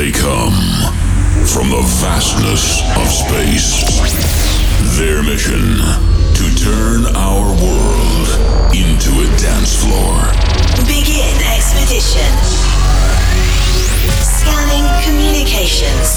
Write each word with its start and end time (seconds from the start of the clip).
They 0.00 0.12
come 0.12 0.56
from 1.44 1.68
the 1.68 1.84
vastness 2.00 2.80
of 2.96 3.06
space. 3.06 3.84
Their 4.96 5.22
mission 5.22 5.76
to 6.40 6.44
turn 6.56 7.04
our 7.14 7.44
world 7.60 8.28
into 8.72 9.12
a 9.20 9.28
dance 9.36 9.76
floor. 9.76 10.24
Begin 10.88 11.36
expedition. 11.52 12.32
Scanning 14.24 14.88
communications. 15.04 16.16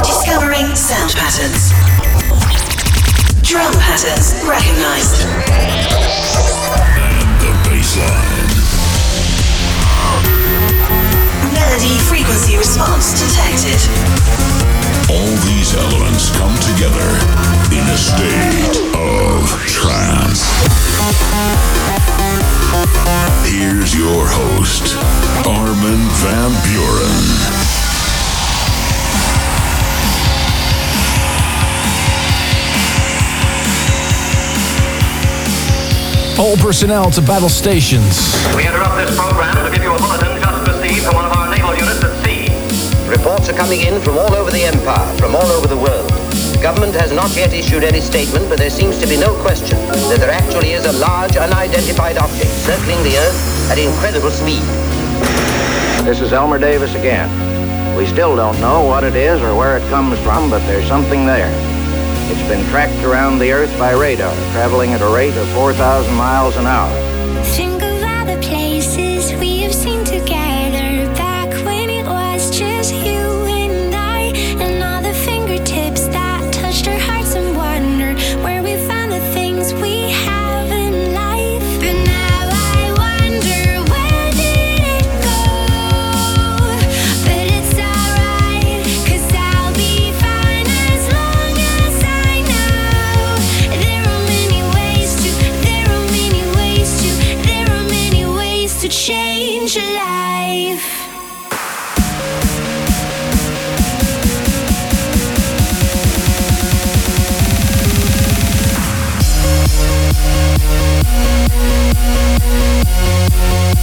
Discovering 0.00 0.74
sound 0.74 1.12
patterns. 1.12 1.76
Drum 3.42 3.74
patterns 3.74 4.32
recognized. 4.48 5.20
And 6.96 7.40
the 7.44 7.52
bassline. 7.68 8.44
Melody 11.74 11.98
frequency 11.98 12.56
response 12.56 13.18
detected. 13.18 13.80
All 15.10 15.26
these 15.42 15.74
elements 15.74 16.30
come 16.36 16.54
together 16.60 17.10
in 17.74 17.82
a 17.90 17.98
state 17.98 18.78
of 18.94 19.42
trance. 19.66 20.46
Here's 23.50 23.92
your 23.92 24.22
host, 24.24 24.94
Armin 25.44 25.98
van 26.22 26.52
Buuren. 26.62 27.74
All 36.38 36.56
personnel 36.56 37.10
to 37.10 37.20
battle 37.20 37.48
stations. 37.48 38.32
We 38.54 38.64
interrupt 38.64 38.96
this 38.96 39.16
program 39.16 39.64
to 39.64 39.70
give 39.72 39.82
you 39.82 39.92
a 39.92 39.98
bulletin 39.98 40.40
just 40.40 40.68
received 40.68 41.06
from 41.06 41.14
one 41.16 41.24
of 41.24 41.32
our 41.32 41.53
naval 41.64 41.80
units 41.80 42.04
at 42.04 42.12
sea. 42.24 42.44
Reports 43.08 43.48
are 43.48 43.54
coming 43.54 43.80
in 43.80 44.00
from 44.00 44.18
all 44.18 44.32
over 44.34 44.50
the 44.50 44.64
empire, 44.64 45.16
from 45.16 45.34
all 45.34 45.46
over 45.46 45.66
the 45.66 45.76
world. 45.76 46.10
The 46.52 46.60
government 46.60 46.94
has 46.94 47.12
not 47.12 47.34
yet 47.36 47.52
issued 47.52 47.84
any 47.84 48.00
statement, 48.00 48.48
but 48.48 48.58
there 48.58 48.70
seems 48.70 48.98
to 48.98 49.06
be 49.06 49.16
no 49.16 49.34
question 49.42 49.78
that 50.08 50.18
there 50.20 50.30
actually 50.30 50.72
is 50.72 50.84
a 50.86 50.92
large 50.98 51.36
unidentified 51.36 52.18
object 52.18 52.50
circling 52.50 53.02
the 53.02 53.16
Earth 53.16 53.70
at 53.70 53.78
incredible 53.78 54.30
speed. 54.30 54.62
This 56.04 56.20
is 56.20 56.32
Elmer 56.32 56.58
Davis 56.58 56.94
again. 56.94 57.28
We 57.96 58.06
still 58.06 58.36
don't 58.36 58.60
know 58.60 58.84
what 58.84 59.04
it 59.04 59.14
is 59.14 59.40
or 59.40 59.56
where 59.56 59.78
it 59.78 59.88
comes 59.88 60.18
from, 60.20 60.50
but 60.50 60.60
there's 60.66 60.86
something 60.86 61.24
there. 61.24 61.52
It's 62.30 62.48
been 62.48 62.64
tracked 62.70 63.04
around 63.04 63.38
the 63.38 63.52
Earth 63.52 63.72
by 63.78 63.92
radar, 63.92 64.34
traveling 64.52 64.92
at 64.92 65.00
a 65.00 65.08
rate 65.08 65.36
of 65.36 65.48
4,000 65.50 66.12
miles 66.14 66.56
an 66.56 66.66
hour. 66.66 67.13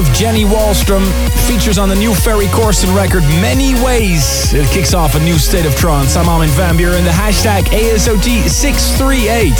Of 0.00 0.10
Jenny 0.14 0.44
Wahlström 0.44 1.04
features 1.46 1.76
on 1.76 1.90
the 1.90 1.94
new 1.94 2.14
Ferry 2.14 2.46
Corsten 2.46 2.96
record 2.96 3.22
Many 3.42 3.74
Ways. 3.84 4.54
It 4.54 4.66
kicks 4.70 4.94
off 4.94 5.14
a 5.14 5.20
new 5.20 5.36
state 5.36 5.66
of 5.66 5.76
trance. 5.76 6.16
I'm 6.16 6.26
Armin 6.26 6.48
van 6.50 6.78
Buuren, 6.78 7.04
the 7.04 7.10
hashtag 7.10 7.64
ASOT638. 7.64 9.52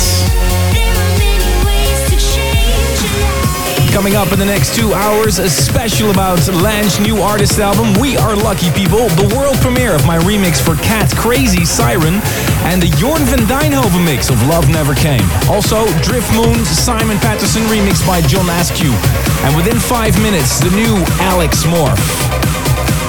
There 0.72 0.88
are 0.96 1.12
many 1.12 1.44
ways 1.66 2.08
to 2.08 2.16
change 2.16 3.04
a 3.04 3.08
life. 3.20 3.92
Coming 3.92 4.16
up 4.16 4.32
in 4.32 4.38
the 4.38 4.46
next 4.46 4.74
two 4.74 4.94
hours, 4.94 5.38
a 5.38 5.50
special 5.50 6.10
about 6.10 6.48
Lange's 6.48 6.98
new 7.00 7.18
artist 7.18 7.58
album, 7.58 7.92
We 8.00 8.16
Are 8.16 8.34
Lucky 8.34 8.70
People, 8.70 9.08
the 9.20 9.34
world 9.36 9.56
premiere 9.56 9.94
of 9.94 10.06
my 10.06 10.16
remix 10.20 10.58
for 10.58 10.74
Kat 10.76 11.10
Krazy 11.10 11.66
Siren, 11.66 12.22
and 12.70 12.80
the 12.80 12.86
Jorn 13.02 13.18
van 13.26 13.42
Deynhoven 13.50 14.04
mix 14.04 14.30
of 14.30 14.38
Love 14.46 14.70
Never 14.70 14.94
Came. 14.94 15.26
Also, 15.50 15.82
Drift 16.06 16.30
Moon's 16.38 16.68
Simon 16.70 17.18
Patterson 17.18 17.62
remix 17.66 18.06
by 18.06 18.22
John 18.22 18.46
Askew. 18.46 18.94
And 19.42 19.56
within 19.56 19.74
five 19.74 20.14
minutes, 20.22 20.60
the 20.60 20.70
new 20.70 20.94
Alex 21.18 21.64
Morph. 21.66 21.98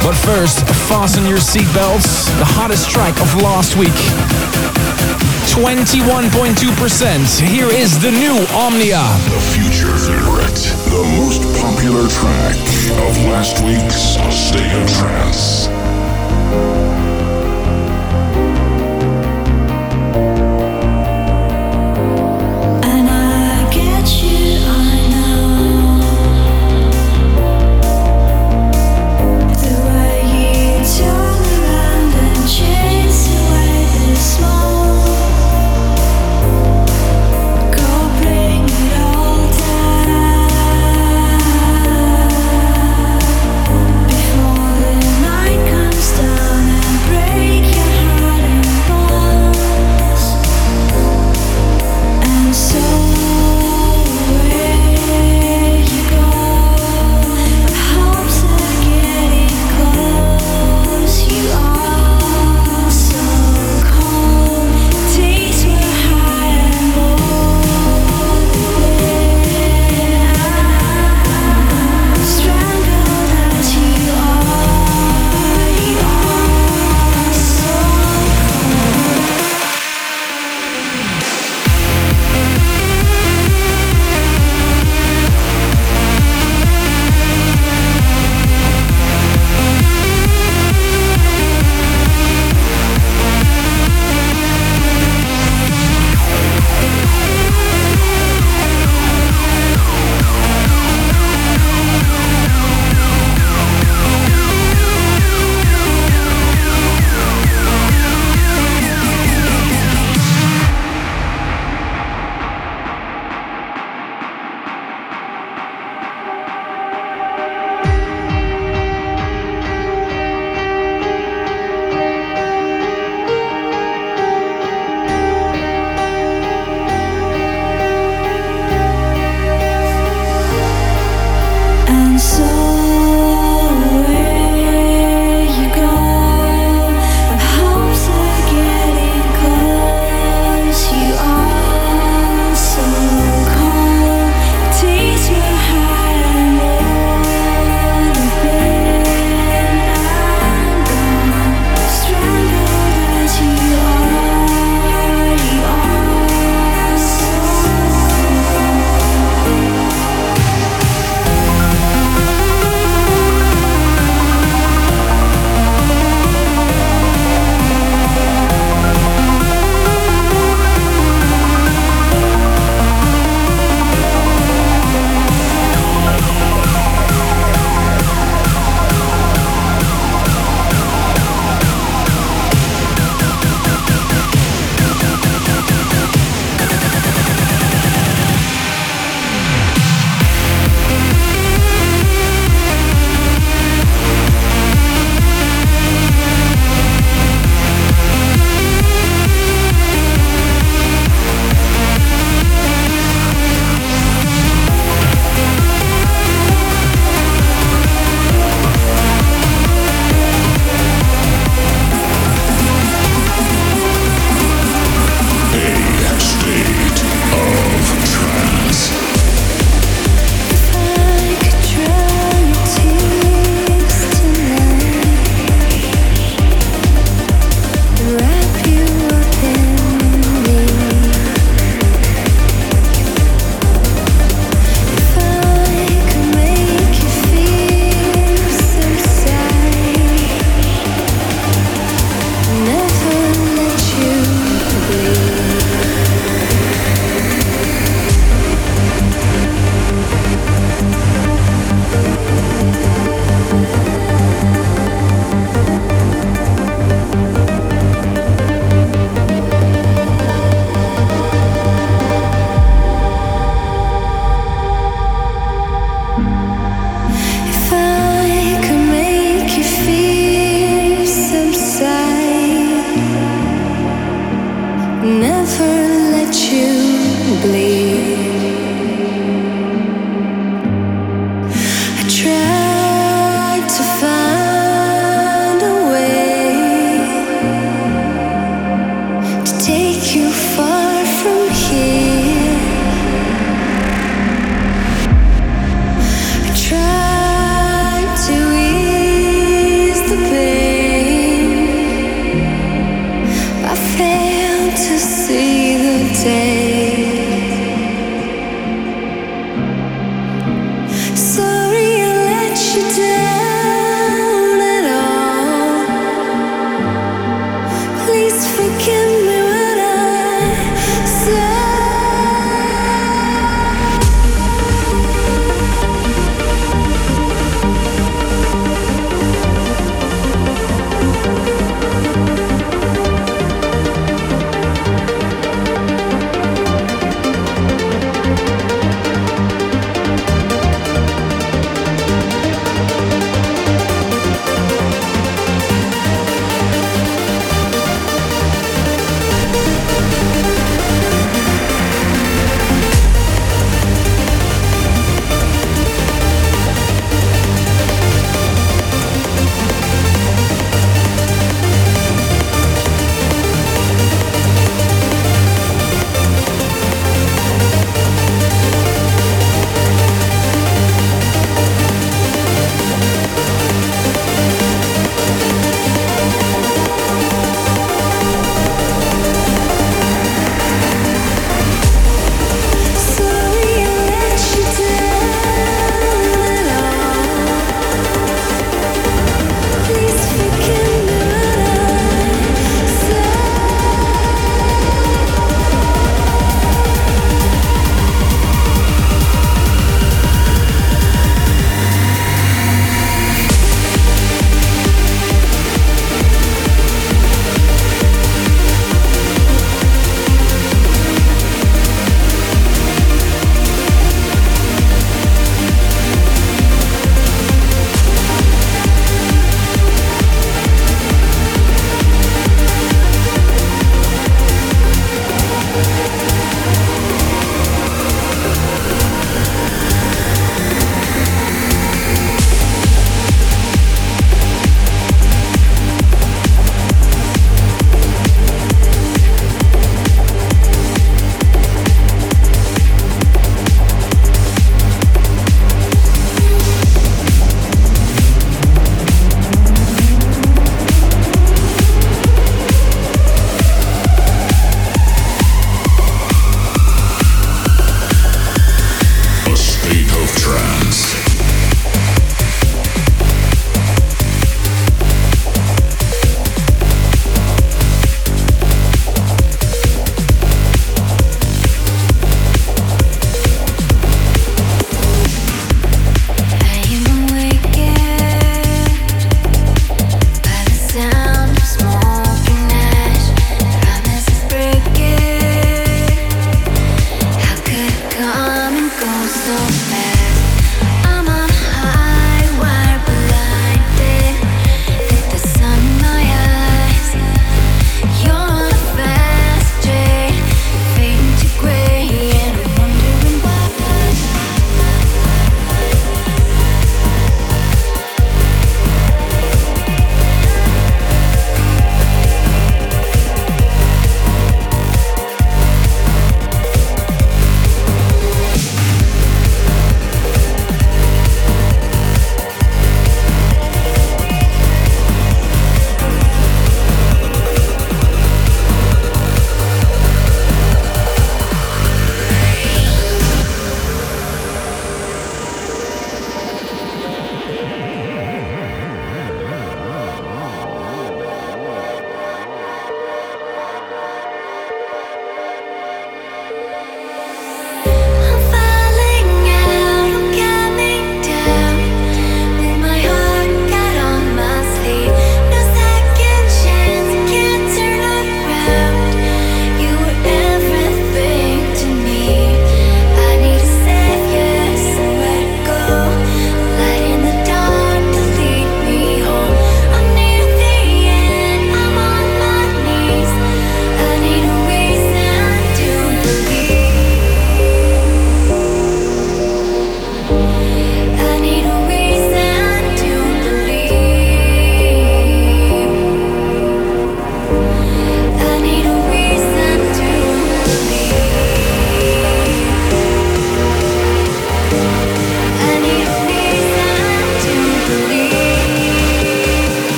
But 0.00 0.16
first, 0.16 0.64
fasten 0.88 1.26
your 1.26 1.44
seatbelts. 1.44 2.32
The 2.40 2.48
hottest 2.56 2.88
track 2.88 3.12
of 3.20 3.28
last 3.44 3.76
week. 3.76 3.92
21.2%. 5.52 7.44
Here 7.44 7.68
is 7.68 8.00
the 8.00 8.12
new 8.12 8.40
Omnia. 8.56 9.04
The 9.28 9.44
future 9.52 9.92
favorite. 9.92 10.56
The 10.88 11.04
most 11.20 11.44
popular 11.60 12.08
track 12.08 12.56
of 13.04 13.12
last 13.28 13.60
week's 13.60 14.16
State 14.32 14.72
of 14.72 14.88
Trance. 14.88 15.68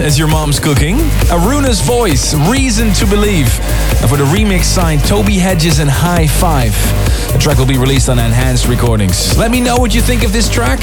As 0.00 0.18
your 0.18 0.28
mom's 0.28 0.58
cooking. 0.60 0.96
Aruna's 1.28 1.80
voice, 1.80 2.34
Reason 2.50 2.92
to 2.94 3.06
Believe. 3.06 3.48
And 4.00 4.08
for 4.08 4.16
the 4.16 4.24
remix 4.24 4.64
signed 4.64 5.04
Toby 5.04 5.34
Hedges 5.34 5.78
and 5.78 5.90
High 5.90 6.26
Five. 6.26 6.72
The 7.32 7.38
track 7.38 7.58
will 7.58 7.66
be 7.66 7.78
released 7.78 8.08
on 8.08 8.18
Enhanced 8.18 8.68
Recordings. 8.68 9.36
Let 9.36 9.50
me 9.50 9.60
know 9.60 9.76
what 9.76 9.94
you 9.94 10.00
think 10.00 10.22
of 10.22 10.32
this 10.32 10.48
track. 10.48 10.80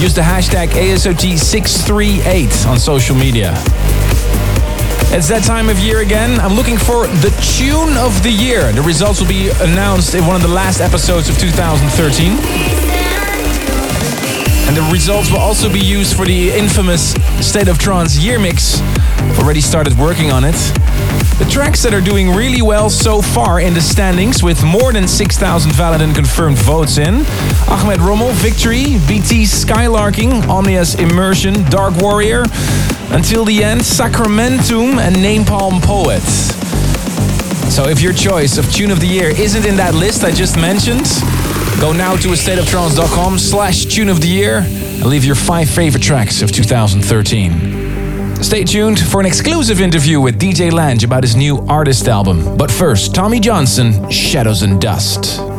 Use 0.00 0.14
the 0.14 0.22
hashtag 0.22 0.68
ASOT638 0.68 2.66
on 2.66 2.78
social 2.78 3.16
media. 3.16 3.52
It's 5.14 5.28
that 5.28 5.44
time 5.44 5.68
of 5.68 5.78
year 5.78 6.00
again. 6.00 6.40
I'm 6.40 6.54
looking 6.54 6.78
for 6.78 7.06
the 7.06 7.30
tune 7.58 7.96
of 7.98 8.22
the 8.22 8.30
year. 8.30 8.72
The 8.72 8.82
results 8.82 9.20
will 9.20 9.28
be 9.28 9.50
announced 9.60 10.14
in 10.14 10.26
one 10.26 10.36
of 10.36 10.42
the 10.42 10.48
last 10.48 10.80
episodes 10.80 11.28
of 11.28 11.38
2013. 11.38 12.81
And 14.72 14.86
the 14.86 14.90
results 14.90 15.30
will 15.30 15.38
also 15.38 15.70
be 15.70 15.80
used 15.80 16.16
for 16.16 16.24
the 16.24 16.48
infamous 16.48 17.12
State 17.46 17.68
of 17.68 17.78
Trance 17.78 18.16
year 18.16 18.38
mix. 18.38 18.80
I've 18.80 19.38
already 19.40 19.60
started 19.60 19.98
working 19.98 20.30
on 20.30 20.44
it. 20.44 20.54
The 21.38 21.46
tracks 21.50 21.82
that 21.82 21.92
are 21.92 22.00
doing 22.00 22.30
really 22.30 22.62
well 22.62 22.88
so 22.88 23.20
far 23.20 23.60
in 23.60 23.74
the 23.74 23.82
standings 23.82 24.42
with 24.42 24.64
more 24.64 24.90
than 24.94 25.06
6,000 25.06 25.72
valid 25.72 26.00
and 26.00 26.14
confirmed 26.14 26.56
votes 26.56 26.96
in. 26.96 27.16
Ahmed 27.68 28.00
Romel, 28.00 28.32
Victory, 28.32 28.96
BT 29.06 29.44
Skylarking, 29.44 30.40
Omnia's 30.48 30.94
Immersion, 30.94 31.68
Dark 31.68 31.94
Warrior, 31.96 32.44
until 33.10 33.44
the 33.44 33.62
end, 33.62 33.82
Sacramentum 33.82 34.98
and 34.98 35.16
Napalm 35.16 35.82
Poet. 35.82 36.22
So 37.70 37.88
if 37.88 38.00
your 38.00 38.14
choice 38.14 38.56
of 38.56 38.72
tune 38.72 38.90
of 38.90 39.00
the 39.00 39.06
year 39.06 39.28
isn't 39.28 39.66
in 39.66 39.76
that 39.76 39.94
list 39.94 40.24
I 40.24 40.30
just 40.30 40.56
mentioned, 40.56 41.08
go 41.80 41.92
now 41.92 42.16
to 42.16 42.28
astateoftrance.com 42.28 43.38
slash 43.38 43.86
tune 43.86 44.08
of 44.08 44.20
the 44.20 44.28
year 44.28 44.58
and 44.58 45.06
leave 45.06 45.24
your 45.24 45.34
five 45.34 45.68
favorite 45.68 46.02
tracks 46.02 46.42
of 46.42 46.52
2013. 46.52 48.42
Stay 48.42 48.64
tuned 48.64 48.98
for 48.98 49.20
an 49.20 49.26
exclusive 49.26 49.80
interview 49.80 50.20
with 50.20 50.40
DJ 50.40 50.72
Lange 50.72 51.04
about 51.04 51.22
his 51.22 51.36
new 51.36 51.58
artist 51.68 52.08
album. 52.08 52.56
But 52.56 52.70
first, 52.70 53.14
Tommy 53.14 53.38
Johnson, 53.38 54.10
Shadows 54.10 54.62
and 54.62 54.80
Dust. 54.80 55.51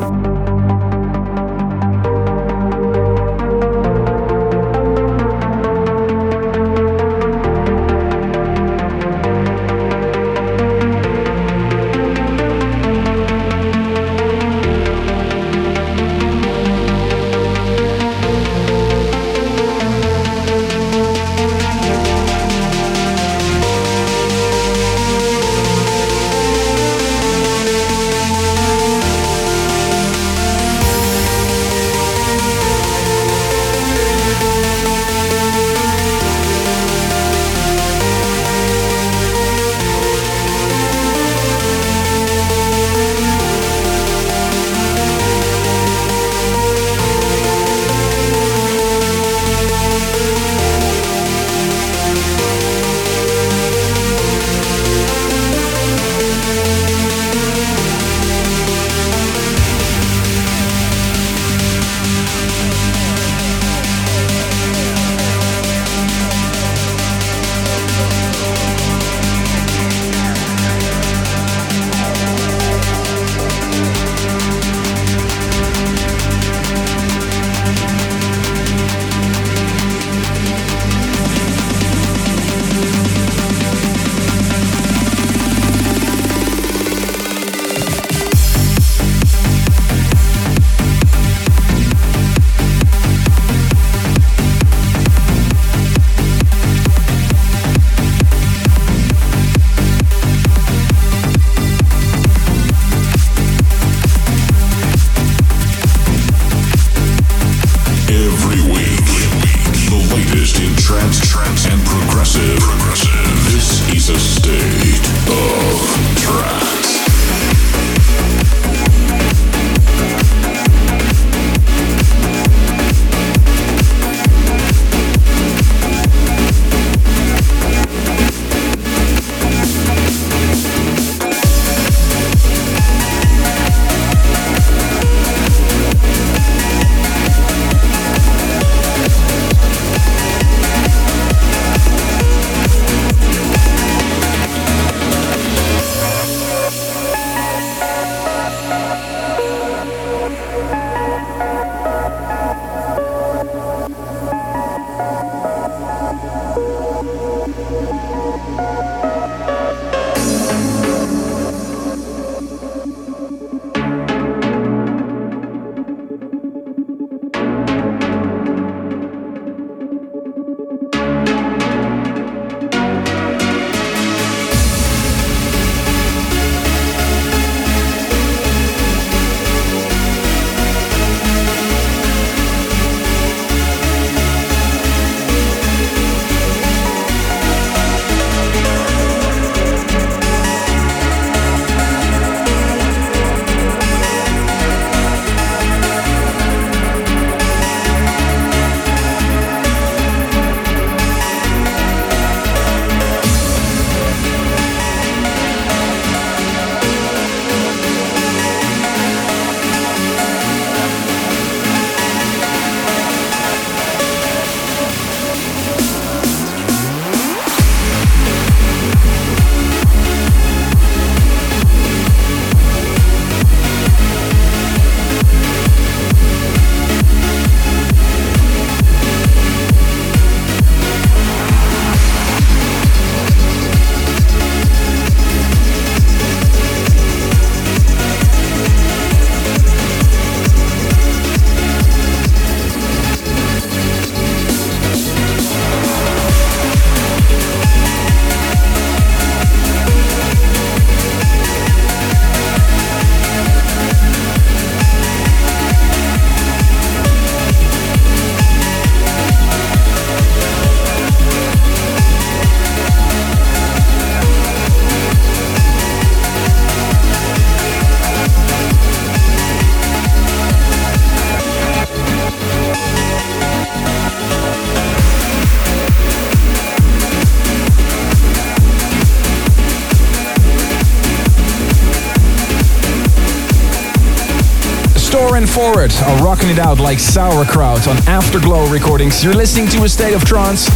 Forward 285.53 285.93
are 286.07 286.23
rocking 286.23 286.49
it 286.49 286.57
out 286.57 286.79
like 286.79 286.97
sauerkraut 286.97 287.87
on 287.87 287.95
Afterglow 288.07 288.67
recordings. 288.71 289.23
You're 289.23 289.35
listening 289.35 289.67
to 289.69 289.83
A 289.83 289.89
State 289.89 290.15
of 290.15 290.25
Trance. 290.25 290.67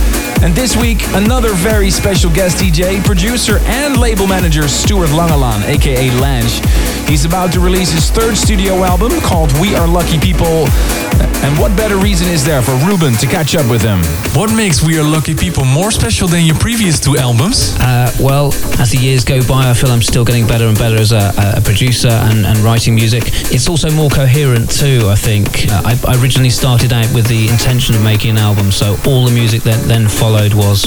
And 0.44 0.54
this 0.54 0.78
week, 0.78 1.02
another 1.16 1.52
very 1.54 1.90
special 1.90 2.32
guest 2.32 2.58
DJ, 2.58 3.04
producer 3.04 3.58
and 3.64 3.98
label 3.98 4.28
manager 4.28 4.68
Stuart 4.68 5.10
Langelaan, 5.10 5.64
aka 5.64 6.12
Lange. 6.22 6.62
He's 7.10 7.26
about 7.26 7.52
to 7.54 7.60
release 7.60 7.92
his 7.92 8.12
third 8.12 8.38
studio 8.38 8.84
album 8.84 9.20
called 9.22 9.52
We 9.60 9.76
Are 9.76 9.88
Lucky 9.88 10.20
People. 10.20 10.68
And 11.44 11.58
what 11.60 11.78
better 11.78 11.98
reason 11.98 12.28
is 12.28 12.44
there 12.44 12.62
for 12.64 12.76
Ruben 12.86 13.14
to 13.14 13.28
catch 13.28 13.56
up 13.56 13.70
with 13.70 13.84
him? 13.84 14.02
What 14.34 14.54
makes 14.56 14.84
We 14.84 14.98
Are 15.00 15.04
Lucky 15.04 15.36
People 15.36 15.66
more 15.66 15.92
special 15.92 16.28
than 16.28 16.46
your 16.46 16.56
previous 16.58 17.00
two 17.00 17.16
albums? 17.16 17.76
Uh, 17.80 18.12
well, 18.20 18.48
as 18.80 18.92
the 18.92 18.98
years 18.98 19.24
go 19.24 19.46
by, 19.48 19.70
I 19.70 19.74
feel 19.74 19.92
I'm 19.92 20.02
still 20.02 20.26
getting 20.26 20.48
better 20.48 20.66
and 20.66 20.78
better 20.78 20.96
as 20.96 21.12
a, 21.12 21.32
a 21.56 21.62
producer 21.62 22.10
and, 22.10 22.46
and, 22.46 22.58
writing 22.60 22.96
music. 22.96 23.24
It's 23.54 23.70
also 23.70 23.92
more 23.92 24.10
coherent 24.10 24.72
too, 24.72 25.02
I 25.06 25.16
think. 25.16 25.70
Uh, 25.70 25.82
I, 25.86 26.00
I, 26.08 26.22
originally 26.22 26.50
started 26.50 26.92
out 26.92 27.08
with 27.14 27.28
the 27.28 27.48
intention 27.48 27.94
of 27.96 28.04
making 28.04 28.32
an 28.32 28.38
album, 28.38 28.72
so 28.72 28.98
all 29.06 29.26
the 29.26 29.32
music 29.34 29.62
that 29.64 29.84
then 29.88 30.08
followed 30.08 30.54
was 30.54 30.82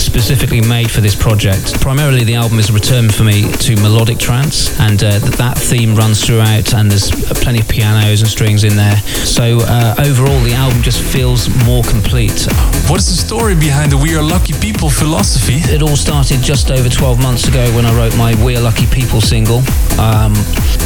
specifically 0.00 0.60
made 0.60 0.90
for 0.90 1.00
this 1.00 1.14
project. 1.14 1.80
Primarily, 1.80 2.24
the 2.24 2.34
album 2.34 2.58
is 2.58 2.68
a 2.68 2.74
return 2.74 3.08
for 3.08 3.24
me 3.24 3.50
to 3.50 3.74
melodic 3.76 4.18
trance, 4.18 4.78
and 4.78 5.02
uh, 5.02 5.18
that 5.18 5.56
theme 5.56 5.94
runs 5.94 6.24
throughout, 6.24 6.74
and 6.74 6.90
there's 6.90 7.10
plenty 7.42 7.60
of 7.60 7.68
pianos 7.68 8.20
and 8.20 8.30
strings 8.30 8.64
in 8.64 8.76
there. 8.76 8.96
So 9.24 9.58
uh, 9.62 9.93
overall, 9.98 10.40
the 10.40 10.52
album 10.54 10.82
just 10.82 11.02
feels 11.02 11.48
more 11.64 11.82
complete. 11.82 12.46
What 12.88 13.00
is 13.00 13.08
the 13.08 13.18
story 13.18 13.54
behind 13.54 13.92
the 13.92 13.96
We 13.96 14.16
Are 14.16 14.22
Lucky 14.22 14.52
People 14.54 14.90
philosophy? 14.90 15.58
It 15.72 15.82
all 15.82 15.96
started 15.96 16.42
just 16.42 16.70
over 16.70 16.88
12 16.88 17.20
months 17.20 17.48
ago 17.48 17.64
when 17.74 17.84
I 17.86 17.94
wrote 17.96 18.16
my 18.16 18.34
We 18.44 18.56
Are 18.56 18.60
Lucky 18.60 18.86
People 18.86 19.20
single. 19.20 19.58
Um, 19.98 20.32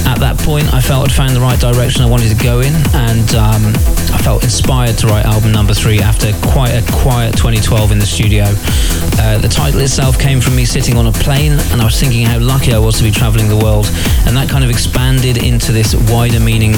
at 0.06 0.18
that 0.20 0.38
point, 0.38 0.72
I 0.72 0.80
felt 0.80 1.04
I'd 1.08 1.14
found 1.14 1.34
the 1.34 1.40
right 1.40 1.58
direction 1.58 2.02
I 2.02 2.06
wanted 2.06 2.28
to 2.36 2.42
go 2.42 2.60
in, 2.60 2.74
and 2.94 3.28
um, 3.34 3.62
I 4.12 4.18
felt 4.22 4.44
inspired 4.44 4.98
to 4.98 5.06
write 5.06 5.24
album 5.24 5.52
number 5.52 5.74
three 5.74 6.00
after 6.00 6.32
quite 6.42 6.70
a 6.70 6.82
quiet 6.92 7.36
2012 7.36 7.92
in 7.92 7.98
the 7.98 8.06
studio. 8.06 8.44
Uh, 9.18 9.38
the 9.38 9.48
title 9.48 9.80
itself 9.80 10.18
came 10.18 10.40
from 10.40 10.56
me 10.56 10.64
sitting 10.64 10.96
on 10.96 11.06
a 11.06 11.12
plane, 11.12 11.52
and 11.72 11.80
I 11.80 11.84
was 11.84 11.98
thinking 11.98 12.24
how 12.24 12.38
lucky 12.38 12.72
I 12.72 12.78
was 12.78 12.98
to 12.98 13.04
be 13.04 13.10
traveling 13.10 13.48
the 13.48 13.56
world, 13.56 13.86
and 14.26 14.36
that 14.36 14.48
kind 14.48 14.64
of 14.64 14.70
expanded 14.70 15.42
into 15.42 15.72
this 15.72 15.94
wider 16.10 16.40
meaning 16.40 16.74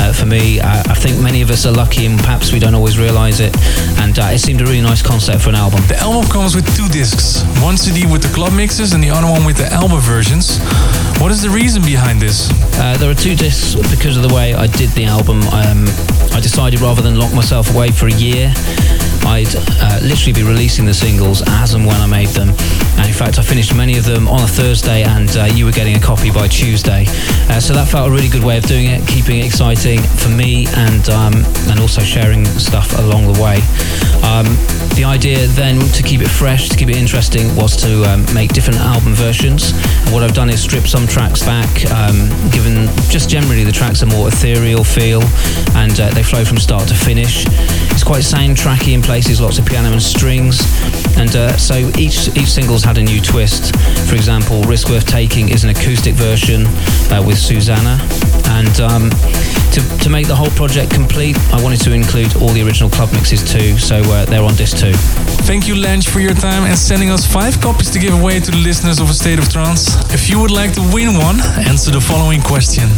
uh, 0.00 0.12
for 0.12 0.26
me. 0.26 0.60
I, 0.60 0.80
I, 0.80 0.94
think 0.94 1.20
many 1.20 1.42
of 1.42 1.50
us 1.50 1.66
are 1.66 1.72
lucky, 1.72 2.06
and 2.06 2.18
perhaps 2.18 2.52
we 2.52 2.58
don't 2.58 2.74
always 2.74 2.98
realize 2.98 3.40
it, 3.40 3.56
and 3.98 4.18
uh, 4.18 4.30
it 4.32 4.38
seemed 4.38 4.60
a 4.60 4.64
really 4.64 4.80
nice 4.80 5.02
concept 5.02 5.42
for 5.42 5.50
an 5.50 5.56
album. 5.56 5.80
The 5.86 5.98
album 5.98 6.30
comes 6.30 6.54
with 6.54 6.66
two 6.76 6.88
discs, 6.88 7.42
one 7.62 7.76
CD 7.76 8.06
with 8.06 8.22
the 8.22 8.32
club 8.34 8.52
mixes 8.52 8.92
and 8.92 9.02
the 9.02 9.10
other 9.10 9.30
one 9.30 9.44
with 9.44 9.56
the 9.56 9.66
album 9.72 10.00
versions. 10.00 10.58
What 11.20 11.30
is 11.30 11.42
the 11.42 11.50
reason 11.50 11.82
behind 11.82 12.20
this? 12.20 12.50
Uh, 12.76 12.96
there 12.98 13.10
are 13.10 13.14
two 13.14 13.34
discs 13.36 13.74
because 13.90 14.16
of 14.16 14.22
the 14.22 14.34
way 14.34 14.54
I 14.54 14.66
did 14.66 14.90
the 14.90 15.04
album. 15.04 15.42
Um, 15.48 15.84
I 16.32 16.40
decided 16.40 16.80
rather 16.80 17.02
than 17.02 17.18
lock 17.18 17.32
myself 17.34 17.74
away 17.74 17.90
for 17.90 18.06
a 18.08 18.12
year, 18.12 18.52
I'd 19.24 19.54
uh, 19.56 20.00
literally 20.02 20.32
be 20.32 20.42
releasing 20.42 20.84
the 20.84 20.94
singles 20.94 21.42
as 21.46 21.74
and 21.74 21.86
when 21.86 21.96
I 21.96 22.06
made 22.06 22.28
them. 22.28 22.50
And 22.96 23.06
in 23.06 23.14
fact, 23.14 23.38
I 23.38 23.42
finished 23.42 23.74
many 23.74 23.96
of 23.98 24.04
them 24.04 24.28
on 24.28 24.42
a 24.42 24.46
Thursday, 24.46 25.02
and 25.02 25.28
uh, 25.36 25.44
you 25.44 25.64
were 25.64 25.72
getting 25.72 25.96
a 25.96 26.00
copy 26.00 26.30
by 26.30 26.48
Tuesday. 26.48 27.06
Uh, 27.48 27.60
so 27.60 27.74
that 27.74 27.88
felt 27.88 28.08
a 28.08 28.12
really 28.12 28.28
good 28.28 28.44
way 28.44 28.58
of 28.58 28.64
doing 28.64 28.86
it, 28.86 29.06
keeping 29.08 29.40
it 29.40 29.46
exciting 29.46 30.00
for 30.02 30.28
me, 30.28 30.66
and 30.76 31.08
um, 31.10 31.34
and 31.68 31.80
also 31.80 32.02
sharing 32.02 32.44
stuff 32.44 32.98
along 32.98 33.32
the 33.32 33.40
way. 33.42 33.60
Um, 34.22 34.46
the 34.94 35.04
idea 35.04 35.46
then 35.48 35.80
to 35.92 36.02
keep 36.02 36.20
it 36.20 36.28
fresh, 36.28 36.68
to 36.68 36.76
keep 36.76 36.88
it 36.88 36.96
interesting, 36.96 37.54
was 37.56 37.76
to 37.78 38.04
um, 38.08 38.24
make 38.32 38.52
different 38.52 38.80
album 38.80 39.14
versions. 39.14 39.72
And 40.04 40.12
what 40.12 40.22
I've 40.22 40.34
done 40.34 40.50
is 40.50 40.62
strip 40.62 40.86
some 40.86 41.06
tracks 41.06 41.42
back, 41.42 41.68
um, 41.90 42.28
given 42.50 42.86
just 43.10 43.28
generally 43.28 43.64
the 43.64 43.72
tracks 43.72 44.02
a 44.02 44.06
more 44.06 44.28
ethereal 44.28 44.84
feel, 44.84 45.22
and 45.74 45.98
uh, 45.98 46.10
they 46.10 46.22
flow 46.22 46.44
from 46.44 46.58
start 46.58 46.88
to 46.88 46.94
finish. 46.94 47.44
It's 47.90 48.04
quite 48.04 48.22
soundtracky 48.22 48.92
in 48.94 49.02
places, 49.02 49.13
lots 49.40 49.58
of 49.58 49.64
piano 49.64 49.92
and 49.92 50.02
strings, 50.02 50.58
and 51.16 51.36
uh, 51.36 51.56
so 51.56 51.76
each 51.96 52.26
each 52.36 52.50
single's 52.50 52.82
had 52.82 52.98
a 52.98 53.02
new 53.02 53.20
twist. 53.20 53.72
For 54.08 54.16
example, 54.16 54.62
"Risk 54.64 54.88
Worth 54.88 55.06
Taking" 55.06 55.50
is 55.50 55.62
an 55.62 55.70
acoustic 55.70 56.14
version 56.14 56.66
uh, 57.12 57.22
with 57.24 57.38
Susanna, 57.38 57.96
and 58.46 58.80
um, 58.80 59.10
to, 59.74 59.80
to 60.04 60.08
make 60.08 60.28
the 60.28 60.36
whole 60.36 60.50
project 60.50 60.92
complete, 60.92 61.36
I 61.52 61.62
wanted 61.62 61.80
to 61.82 61.92
include 61.92 62.36
all 62.36 62.50
the 62.50 62.62
original 62.62 62.88
club 62.88 63.12
mixes 63.12 63.42
too, 63.42 63.76
so 63.78 63.96
uh, 63.96 64.24
they're 64.24 64.42
on 64.42 64.54
disc 64.54 64.78
too. 64.78 64.92
Thank 65.44 65.66
you, 65.66 65.74
Lange, 65.74 66.02
for 66.02 66.20
your 66.20 66.34
time 66.34 66.62
and 66.64 66.78
sending 66.78 67.10
us 67.10 67.26
five 67.26 67.60
copies 67.60 67.90
to 67.90 67.98
give 67.98 68.14
away 68.14 68.40
to 68.40 68.50
the 68.50 68.58
listeners 68.58 69.00
of 69.00 69.10
A 69.10 69.14
State 69.14 69.38
of 69.38 69.48
Trance. 69.50 69.98
If 70.14 70.30
you 70.30 70.40
would 70.40 70.52
like 70.52 70.72
to 70.74 70.82
win 70.92 71.18
one, 71.18 71.40
answer 71.66 71.90
the 71.90 72.00
following 72.00 72.40
question. 72.40 72.88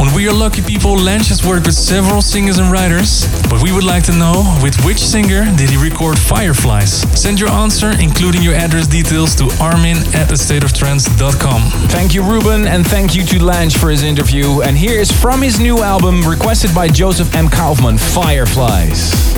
On 0.00 0.12
We 0.14 0.28
Are 0.28 0.32
Lucky 0.32 0.62
People, 0.62 0.96
Lange 0.96 1.26
has 1.28 1.44
worked 1.44 1.66
with 1.66 1.74
several 1.74 2.22
singers 2.22 2.58
and 2.58 2.70
writers, 2.70 3.26
but 3.50 3.62
we 3.62 3.70
would 3.72 3.84
like 3.84 4.04
to 4.04 4.12
know 4.12 4.42
with 4.62 4.74
which 4.84 4.98
singer 4.98 5.44
did 5.56 5.70
he 5.70 5.76
record 5.76 6.18
Fireflies? 6.18 7.02
Send 7.18 7.38
your 7.38 7.50
answer, 7.50 7.90
including 8.00 8.42
your 8.42 8.54
address 8.54 8.86
details, 8.86 9.34
to 9.36 9.44
armin 9.60 9.98
at 10.14 10.30
thestateoftrance.com. 10.30 11.60
Thank 11.90 12.14
you, 12.14 12.22
Ruben, 12.22 12.66
and 12.66 12.86
thank 12.86 13.14
you 13.14 13.24
to 13.24 13.44
Lange 13.44 13.70
for 13.70 13.90
his 13.90 14.02
interview. 14.02 14.62
And 14.62 14.73
here 14.76 15.00
is 15.00 15.10
from 15.10 15.42
his 15.42 15.60
new 15.60 15.78
album, 15.82 16.22
requested 16.22 16.74
by 16.74 16.88
Joseph 16.88 17.34
M. 17.34 17.48
Kaufman, 17.48 17.98
Fireflies. 17.98 19.34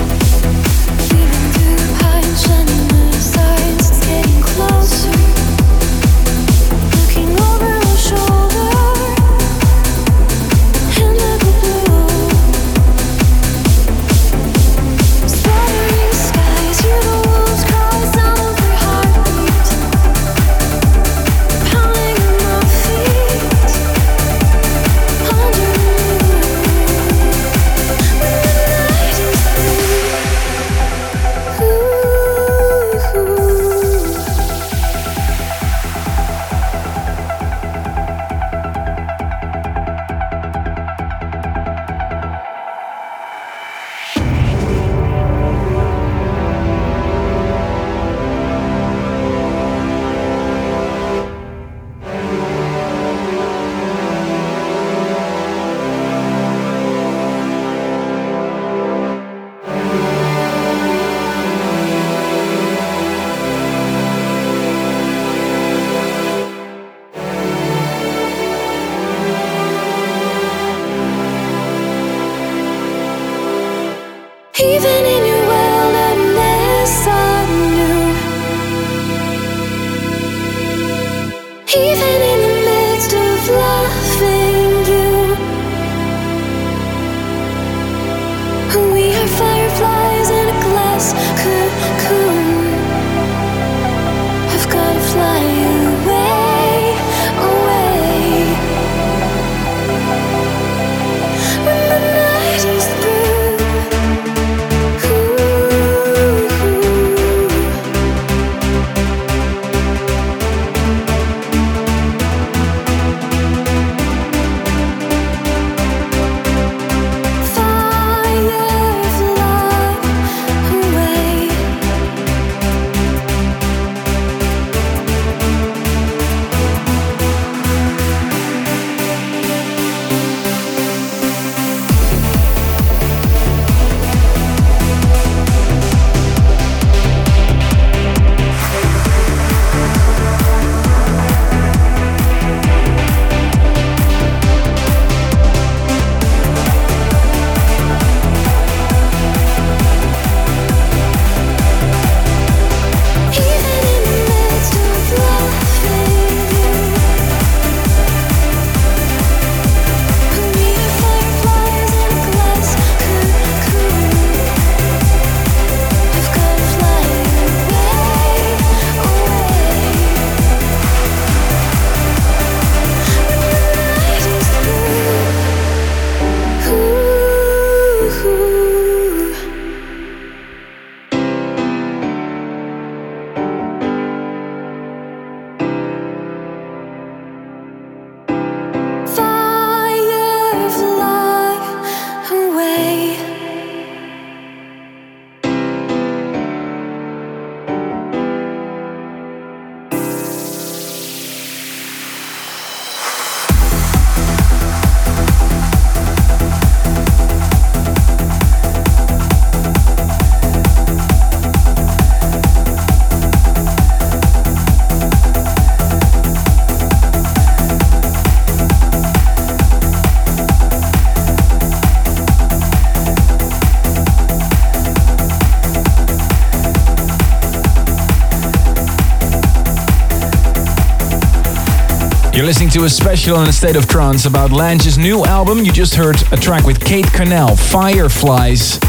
To 232.77 232.83
a 232.83 232.89
special 232.91 233.41
in 233.41 233.49
a 233.49 233.51
state 233.51 233.75
of 233.75 233.87
trance 233.87 234.25
about 234.27 234.51
Lange's 234.51 234.99
new 234.99 235.25
album. 235.25 235.63
You 235.63 235.71
just 235.71 235.95
heard 235.95 236.15
a 236.31 236.37
track 236.37 236.63
with 236.63 236.79
Kate 236.79 237.07
Carnell, 237.07 237.57
Fireflies. 237.57 238.79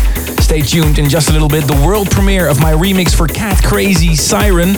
Stay 0.44 0.60
tuned 0.60 0.98
in 0.98 1.08
just 1.08 1.30
a 1.30 1.32
little 1.32 1.48
bit. 1.48 1.66
The 1.66 1.82
world 1.86 2.10
premiere 2.10 2.48
of 2.48 2.60
my 2.60 2.72
remix 2.72 3.14
for 3.14 3.26
Kat 3.26 3.56
Krazy 3.64 4.14
Siren, 4.14 4.76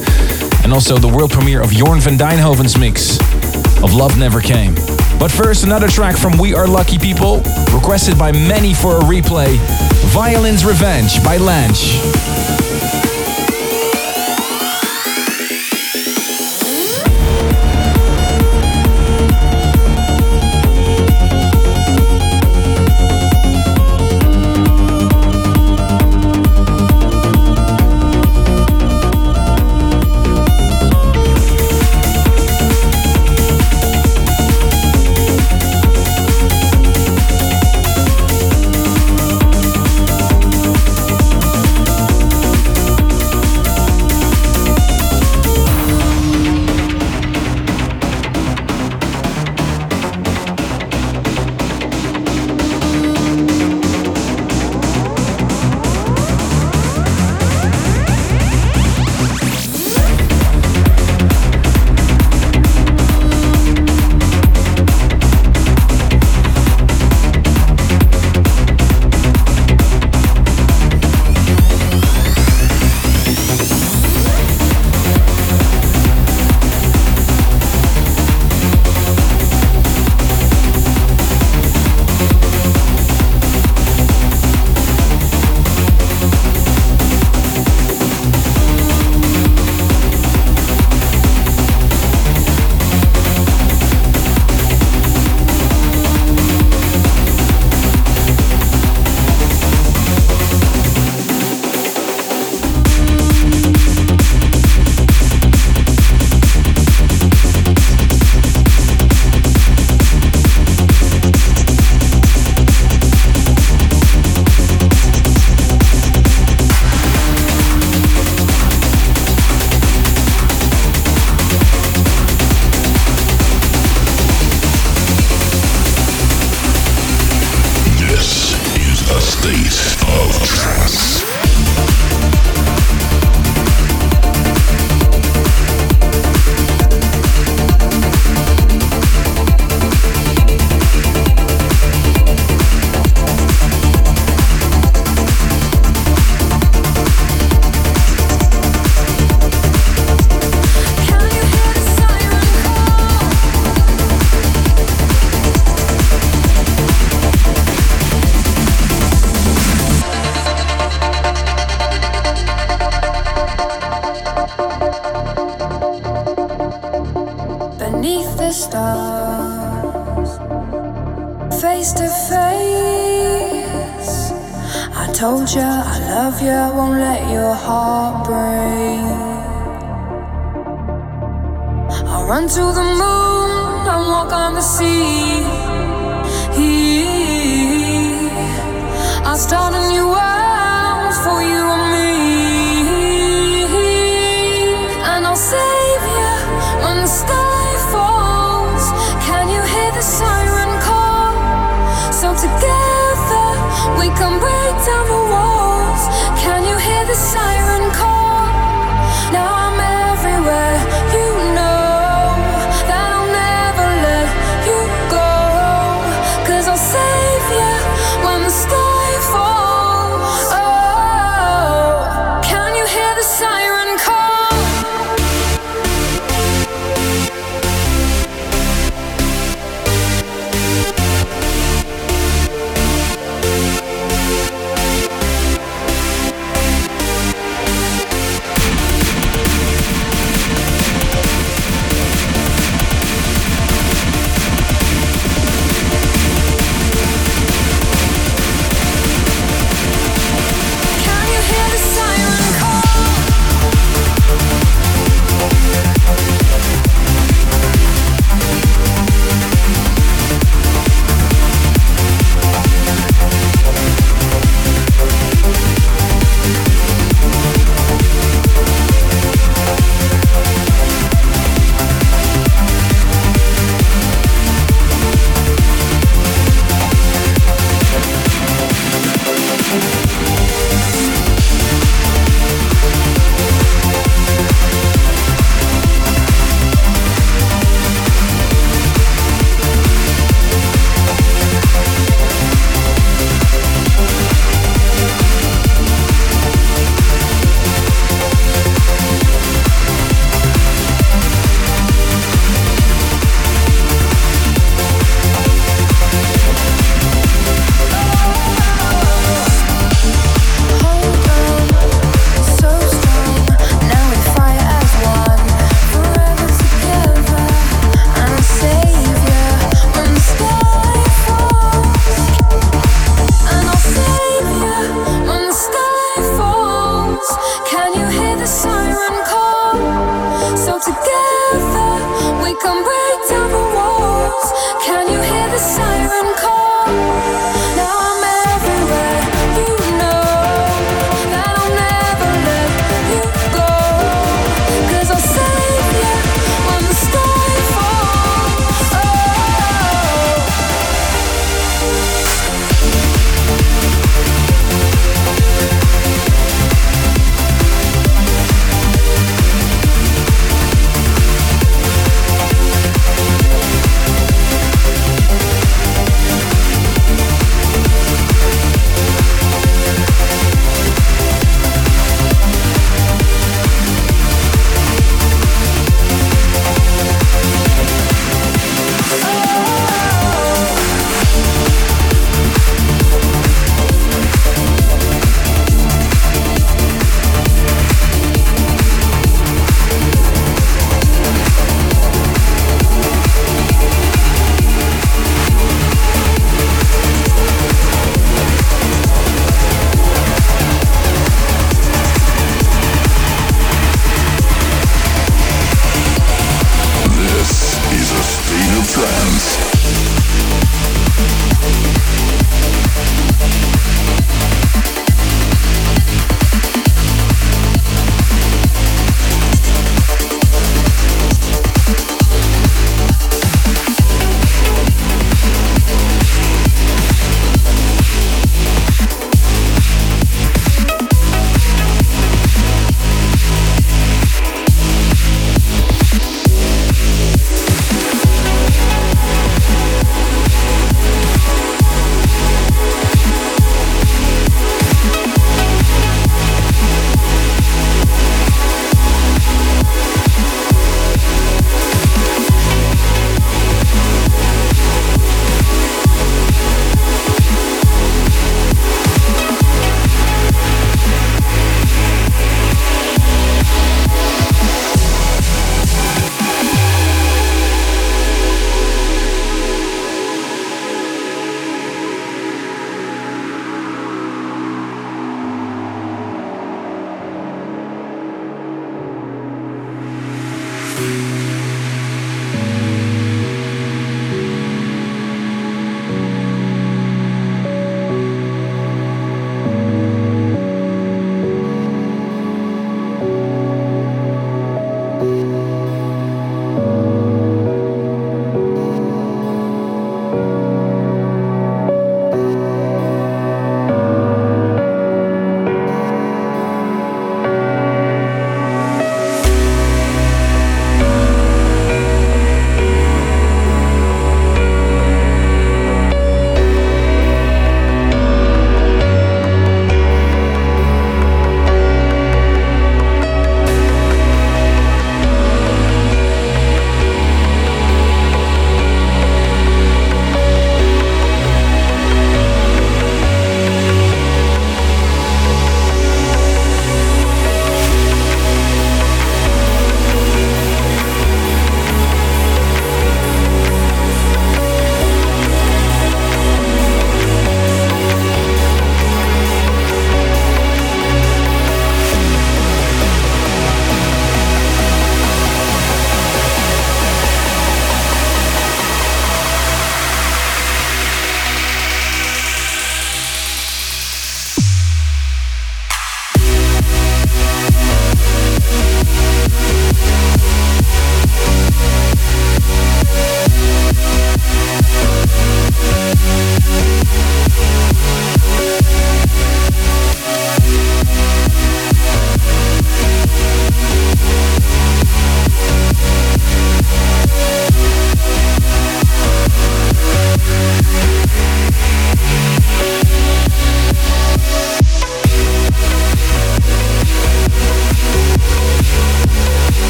and 0.62 0.72
also 0.72 0.96
the 0.96 1.08
world 1.08 1.32
premiere 1.32 1.60
of 1.60 1.70
Jorn 1.70 2.00
van 2.00 2.16
Deynhoven's 2.16 2.78
mix 2.78 3.18
of 3.82 3.94
Love 3.94 4.16
Never 4.16 4.40
Came. 4.40 4.76
But 5.18 5.32
first, 5.32 5.64
another 5.64 5.88
track 5.88 6.16
from 6.16 6.38
We 6.38 6.54
Are 6.54 6.68
Lucky 6.68 6.96
People, 6.96 7.42
requested 7.74 8.16
by 8.16 8.30
many 8.30 8.74
for 8.74 8.98
a 8.98 9.00
replay 9.00 9.56
Violin's 10.12 10.64
Revenge 10.64 11.22
by 11.24 11.36
Lange. 11.36 12.49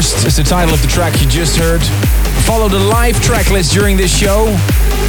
First 0.00 0.26
is 0.26 0.36
the 0.36 0.42
title 0.42 0.72
of 0.72 0.80
the 0.80 0.88
track 0.88 1.20
you 1.20 1.28
just 1.28 1.58
heard. 1.58 1.82
Follow 2.48 2.70
the 2.70 2.78
live 2.78 3.20
track 3.20 3.50
list 3.50 3.74
during 3.74 3.98
this 3.98 4.08
show 4.08 4.46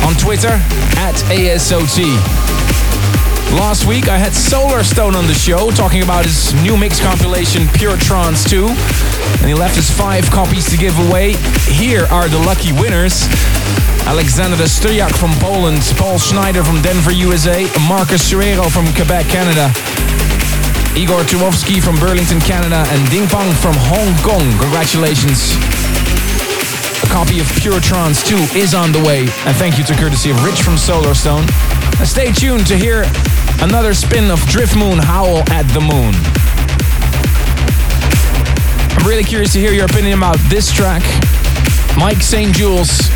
on 0.03 0.15
Twitter 0.15 0.59
at 0.99 1.15
ASOT. 1.31 2.03
Last 3.55 3.85
week 3.85 4.09
I 4.09 4.17
had 4.17 4.33
Solarstone 4.33 5.15
on 5.15 5.27
the 5.27 5.33
show 5.33 5.71
talking 5.71 6.03
about 6.03 6.25
his 6.25 6.53
new 6.61 6.75
mix 6.75 6.99
compilation 6.99 7.69
Pure 7.69 8.03
Trance 8.03 8.43
2 8.49 8.67
and 8.67 9.47
he 9.47 9.53
left 9.53 9.77
us 9.77 9.89
five 9.89 10.29
copies 10.29 10.69
to 10.69 10.75
give 10.75 10.99
away. 11.07 11.35
Here 11.71 12.03
are 12.11 12.27
the 12.27 12.39
lucky 12.39 12.73
winners. 12.73 13.23
Alexander 14.03 14.57
Stryjak 14.67 15.15
from 15.15 15.31
Poland, 15.39 15.79
Paul 15.95 16.19
Schneider 16.19 16.65
from 16.65 16.81
Denver, 16.81 17.13
USA, 17.13 17.63
and 17.63 17.83
Marcus 17.87 18.29
Serrero 18.29 18.69
from 18.69 18.91
Quebec, 18.91 19.27
Canada, 19.27 19.71
Igor 20.95 21.23
Tumovsky 21.23 21.81
from 21.81 21.95
Burlington, 21.99 22.41
Canada, 22.41 22.83
and 22.89 23.09
Ding 23.09 23.25
Pong 23.27 23.49
from 23.55 23.73
Hong 23.77 24.11
Kong. 24.27 24.43
Congratulations. 24.59 25.55
A 27.01 27.07
copy 27.07 27.39
of 27.39 27.47
Pure 27.55 27.79
Trance 27.79 28.27
2 28.27 28.35
is 28.59 28.73
on 28.73 28.91
the 28.91 28.99
way, 28.99 29.21
and 29.47 29.55
thank 29.55 29.77
you 29.77 29.85
to 29.85 29.95
courtesy 29.95 30.31
of 30.31 30.43
Rich 30.43 30.61
from 30.61 30.75
Solarstone. 30.75 31.47
And 31.97 32.07
stay 32.07 32.33
tuned 32.33 32.67
to 32.67 32.77
hear 32.77 33.05
another 33.61 33.93
spin 33.93 34.29
of 34.29 34.39
Driftmoon 34.51 34.99
Howl 34.99 35.47
at 35.49 35.63
the 35.71 35.79
Moon. 35.79 36.11
I'm 38.99 39.07
really 39.07 39.23
curious 39.23 39.53
to 39.53 39.59
hear 39.59 39.71
your 39.71 39.85
opinion 39.85 40.17
about 40.17 40.37
this 40.49 40.73
track. 40.73 41.03
Mike 41.97 42.21
Saint-Jules. 42.21 43.09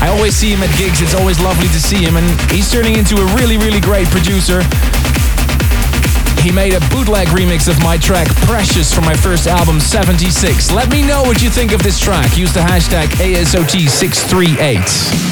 I 0.00 0.08
always 0.08 0.36
see 0.36 0.52
him 0.52 0.62
at 0.62 0.76
gigs, 0.76 1.00
it's 1.00 1.14
always 1.14 1.40
lovely 1.40 1.68
to 1.68 1.80
see 1.80 2.04
him, 2.04 2.16
and 2.16 2.26
he's 2.50 2.70
turning 2.70 2.98
into 2.98 3.16
a 3.16 3.24
really, 3.36 3.56
really 3.56 3.80
great 3.80 4.06
producer. 4.08 4.60
He 6.42 6.50
made 6.50 6.74
a 6.74 6.80
bootleg 6.90 7.28
remix 7.28 7.68
of 7.68 7.80
my 7.84 7.96
track 7.96 8.26
Precious 8.46 8.92
from 8.92 9.04
my 9.04 9.14
first 9.14 9.46
album 9.46 9.78
76. 9.78 10.72
Let 10.72 10.90
me 10.90 11.06
know 11.06 11.22
what 11.22 11.40
you 11.40 11.48
think 11.48 11.70
of 11.72 11.80
this 11.82 12.00
track. 12.00 12.36
Use 12.36 12.52
the 12.52 12.60
hashtag 12.60 13.06
ASOT638. 13.20 15.31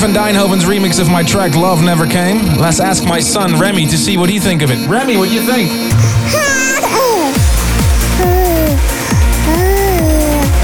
van 0.00 0.14
Deynhoven's 0.14 0.64
remix 0.64 0.98
of 0.98 1.10
my 1.10 1.22
track 1.22 1.54
Love 1.54 1.82
Never 1.82 2.06
Came. 2.06 2.38
Let's 2.56 2.80
ask 2.80 3.04
my 3.04 3.20
son 3.20 3.60
Remy 3.60 3.84
to 3.86 3.98
see 3.98 4.16
what 4.16 4.30
he 4.30 4.38
think 4.38 4.62
of 4.62 4.70
it. 4.70 4.88
Remy, 4.88 5.18
what 5.18 5.28
do 5.28 5.34
you 5.34 5.42
think? 5.42 5.70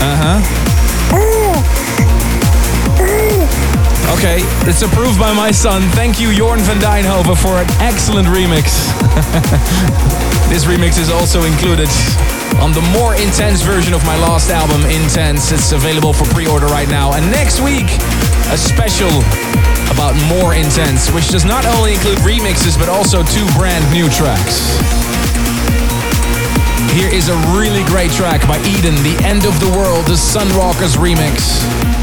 Uh-huh. 0.00 0.40
Okay, 4.16 4.40
it's 4.66 4.80
approved 4.80 5.18
by 5.18 5.34
my 5.34 5.50
son. 5.50 5.82
Thank 5.90 6.18
you, 6.18 6.28
Jorn 6.28 6.60
van 6.60 6.78
Deynhoven, 6.78 7.36
for 7.36 7.58
an 7.58 7.66
excellent 7.82 8.28
remix. 8.28 8.88
this 10.48 10.64
remix 10.64 10.98
is 10.98 11.10
also 11.10 11.42
included 11.42 11.90
on 12.60 12.72
the 12.72 12.80
more 12.96 13.14
intense 13.16 13.60
version 13.60 13.92
of 13.92 14.02
my 14.06 14.16
last 14.16 14.50
album, 14.50 14.80
Intense. 14.86 15.52
It's 15.52 15.72
available 15.72 16.14
for 16.14 16.24
pre-order 16.32 16.66
right 16.66 16.88
now. 16.88 17.12
And 17.12 17.30
next 17.30 17.60
week, 17.60 17.86
a 18.50 18.56
special 18.56 19.10
about 19.90 20.14
More 20.28 20.54
Intense, 20.54 21.10
which 21.10 21.30
does 21.30 21.44
not 21.44 21.64
only 21.66 21.94
include 21.94 22.18
remixes 22.18 22.78
but 22.78 22.88
also 22.88 23.22
two 23.24 23.46
brand 23.58 23.84
new 23.92 24.08
tracks. 24.08 24.76
Here 26.92 27.08
is 27.08 27.28
a 27.28 27.36
really 27.58 27.84
great 27.84 28.10
track 28.12 28.46
by 28.46 28.58
Eden, 28.60 28.94
The 29.02 29.16
End 29.24 29.44
of 29.44 29.58
the 29.60 29.68
World, 29.76 30.06
the 30.06 30.14
Sunwalkers 30.14 30.96
remix. 30.96 31.95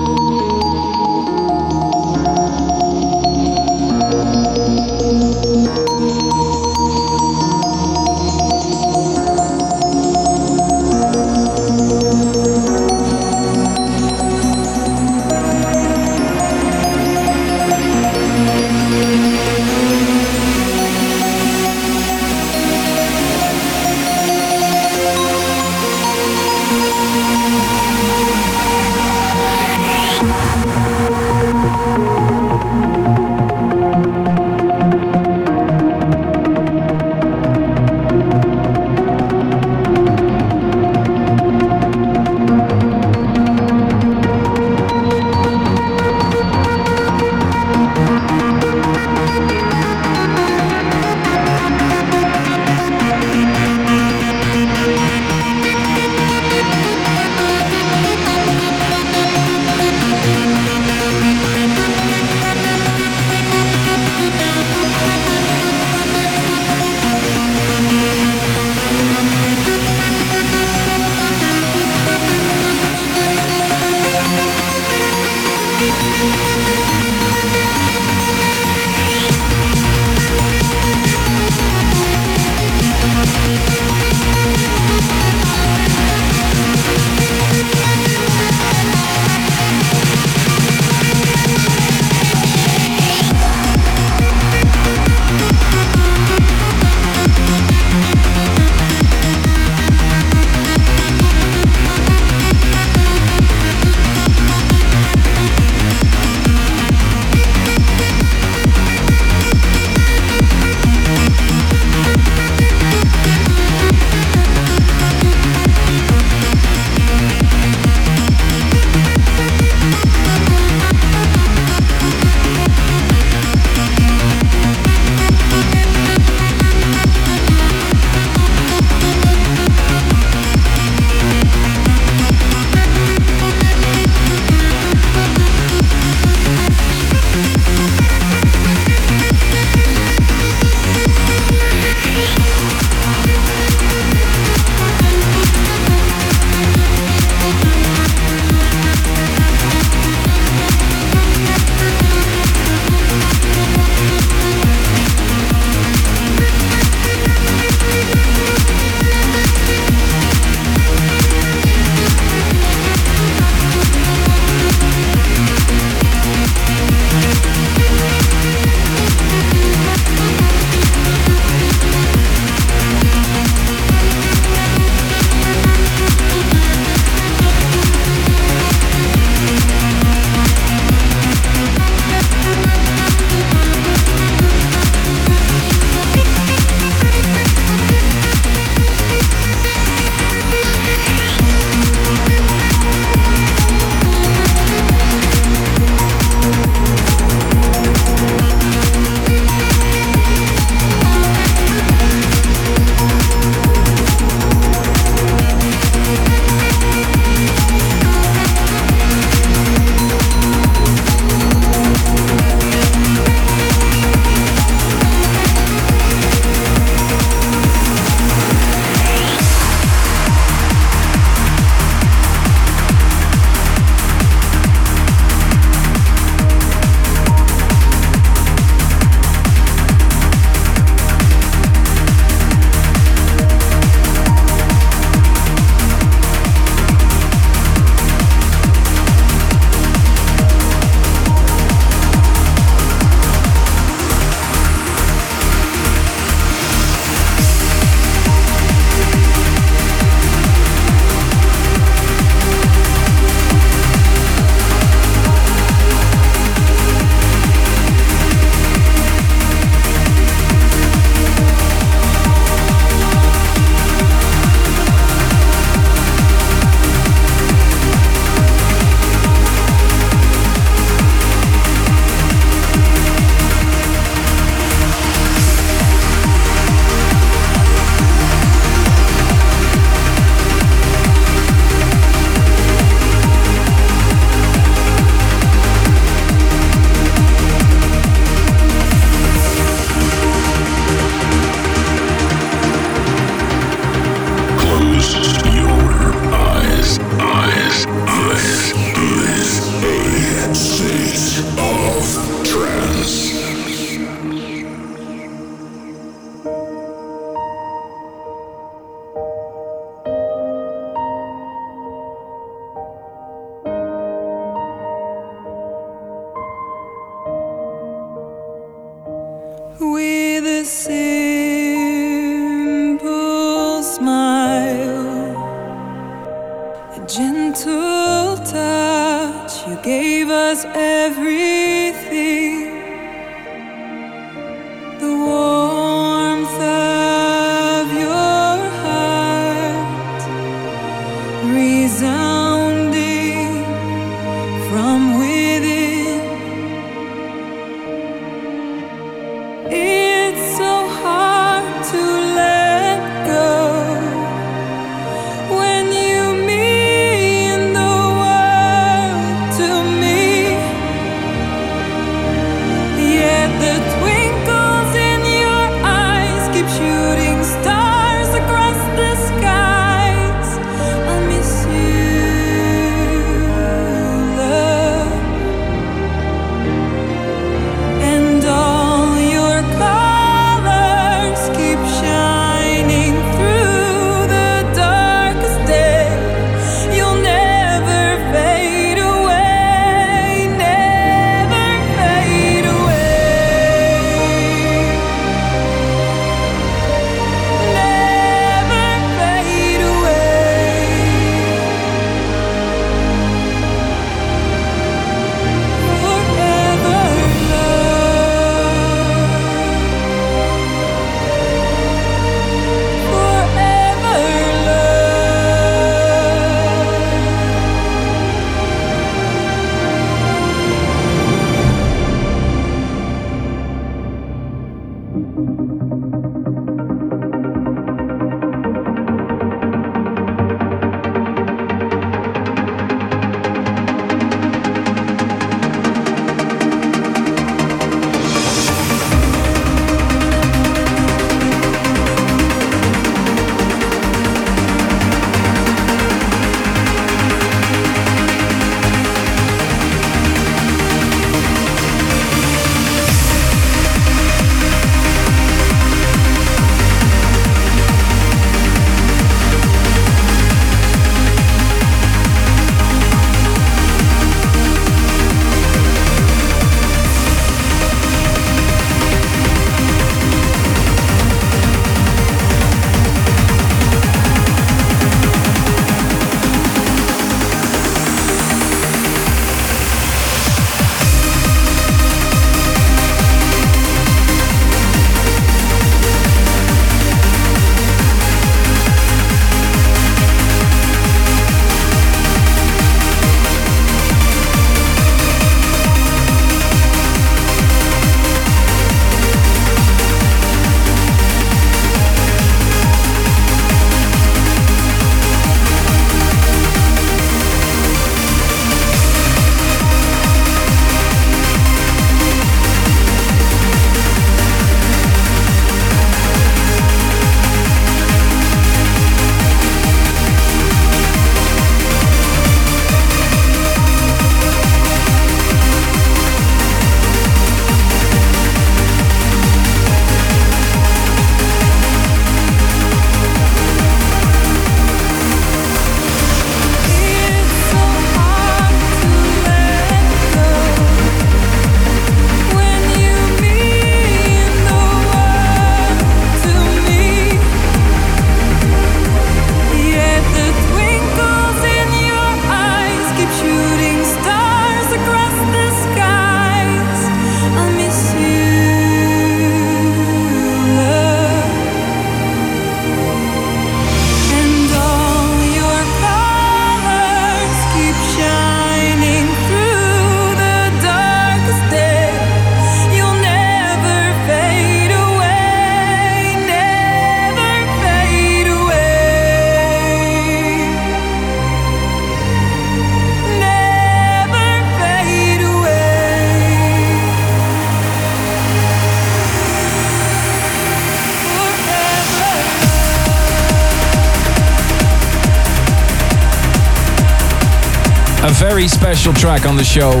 Special 598.88 599.12
track 599.12 599.44
on 599.44 599.54
the 599.54 599.64
show. 599.64 600.00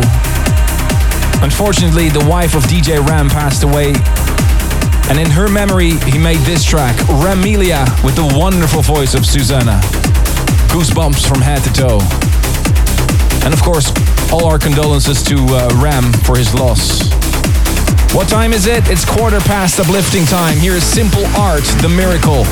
Unfortunately, 1.44 2.08
the 2.08 2.24
wife 2.26 2.54
of 2.54 2.62
DJ 2.62 3.06
Ram 3.06 3.28
passed 3.28 3.62
away. 3.62 3.92
And 5.10 5.20
in 5.20 5.28
her 5.28 5.46
memory, 5.46 5.90
he 6.08 6.16
made 6.16 6.38
this 6.48 6.64
track, 6.64 6.96
Ramelia, 7.20 7.84
with 8.02 8.16
the 8.16 8.24
wonderful 8.34 8.80
voice 8.80 9.12
of 9.12 9.26
Susana. 9.26 9.78
Goosebumps 10.72 11.28
from 11.28 11.42
head 11.42 11.62
to 11.64 11.72
toe. 11.74 12.00
And 13.44 13.52
of 13.52 13.60
course, 13.60 13.92
all 14.32 14.46
our 14.46 14.58
condolences 14.58 15.22
to 15.24 15.36
uh, 15.36 15.68
Ram 15.84 16.10
for 16.24 16.38
his 16.38 16.54
loss. 16.54 17.12
What 18.14 18.26
time 18.26 18.54
is 18.54 18.66
it? 18.66 18.88
It's 18.88 19.04
quarter 19.04 19.40
past 19.40 19.78
uplifting 19.78 20.24
time. 20.24 20.56
Here 20.56 20.72
is 20.72 20.82
Simple 20.82 21.26
Art, 21.36 21.64
The 21.82 21.90
Miracle. 21.90 22.46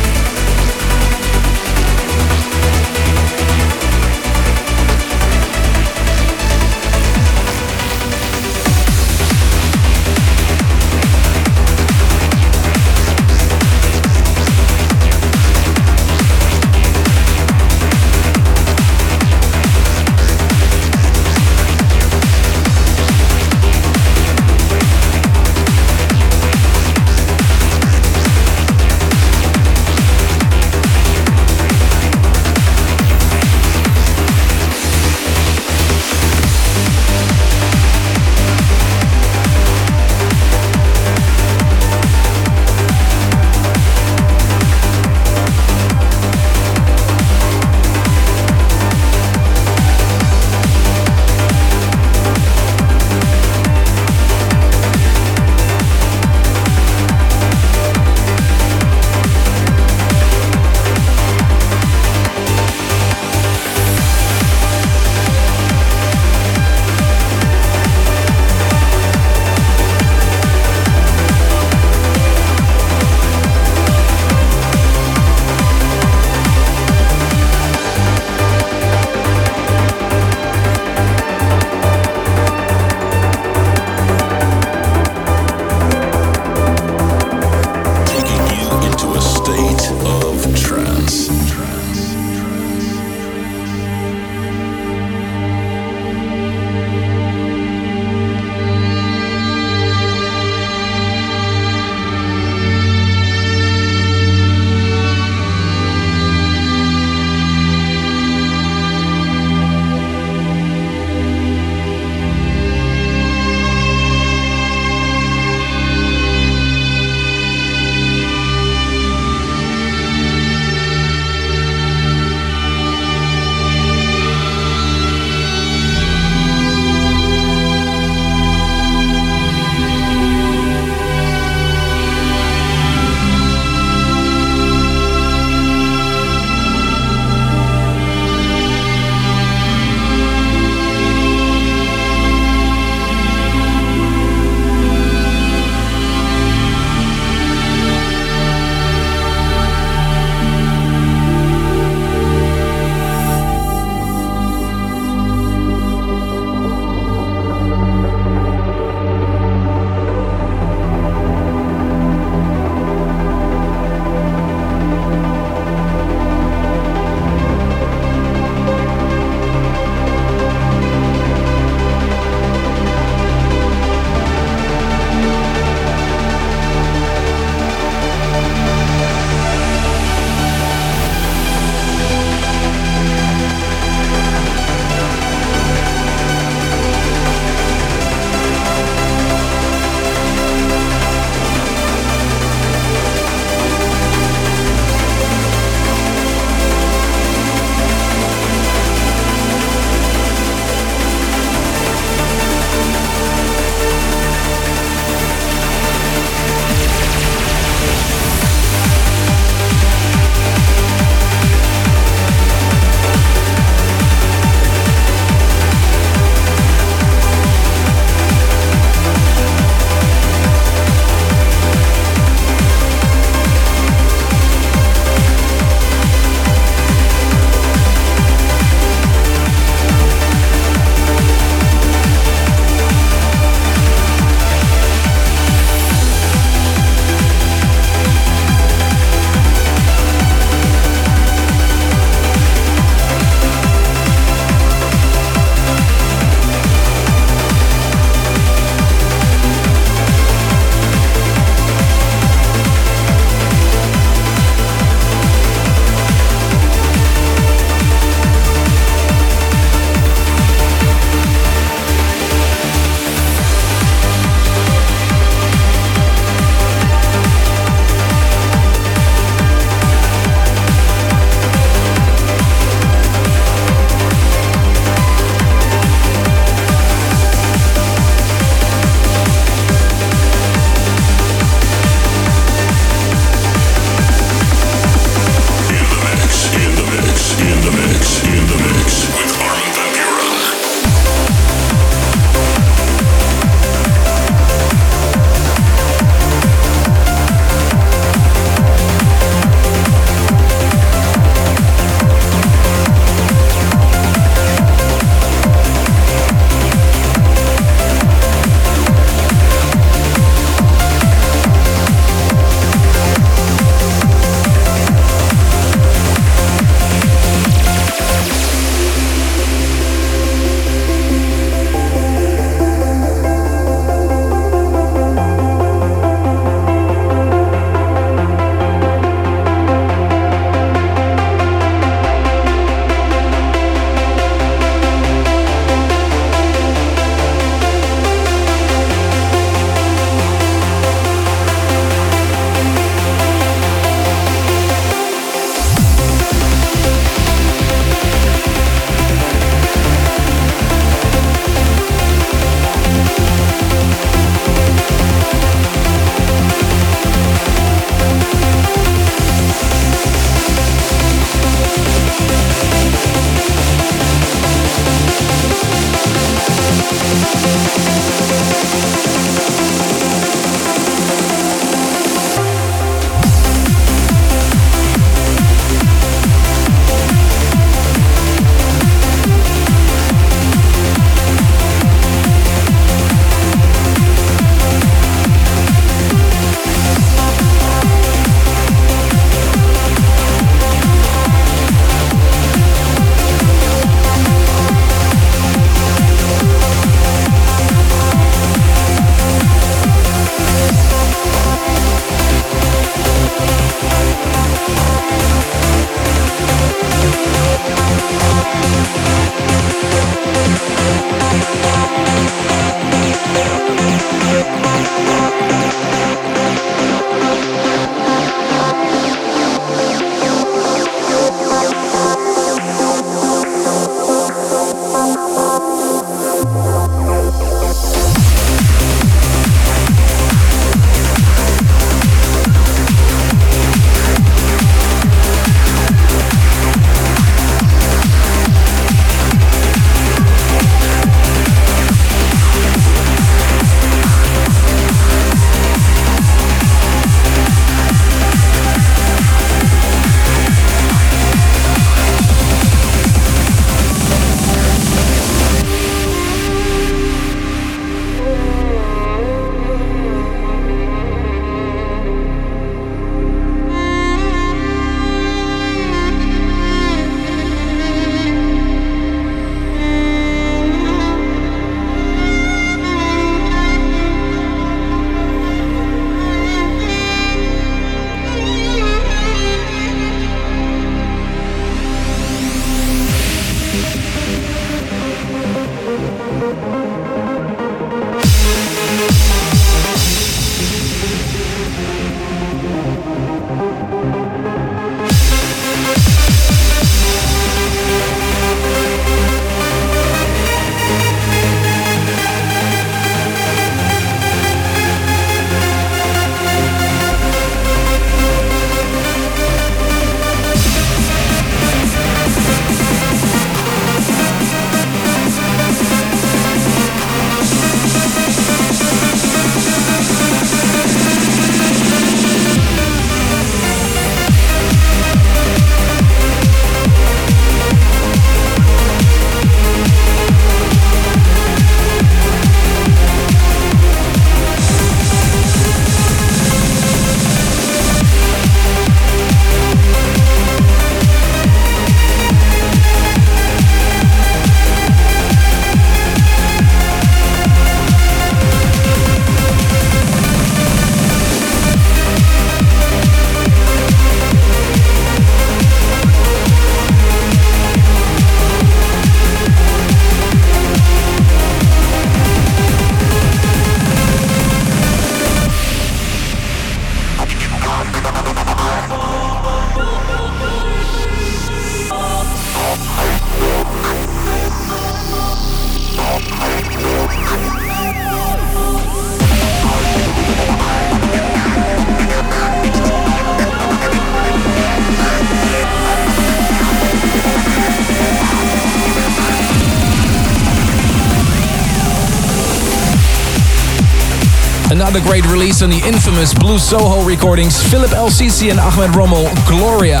Another 594.96 595.10
great 595.10 595.30
release 595.30 595.60
on 595.60 595.68
the 595.68 595.76
infamous 595.86 596.32
Blue 596.32 596.58
Soho 596.58 597.04
recordings, 597.04 597.62
Philippe 597.70 597.94
El 597.94 598.08
Sisi 598.08 598.50
and 598.50 598.58
Ahmed 598.58 598.92
Romel, 598.92 599.28
Gloria. 599.46 600.00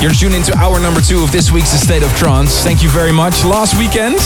You're 0.00 0.12
tuned 0.12 0.34
into 0.34 0.56
hour 0.56 0.80
number 0.80 1.02
two 1.02 1.22
of 1.22 1.30
this 1.30 1.52
week's 1.52 1.72
State 1.72 2.02
of 2.02 2.10
Trance. 2.16 2.64
Thank 2.64 2.82
you 2.82 2.88
very 2.88 3.12
much. 3.12 3.44
Last 3.44 3.78
weekend, 3.78 4.16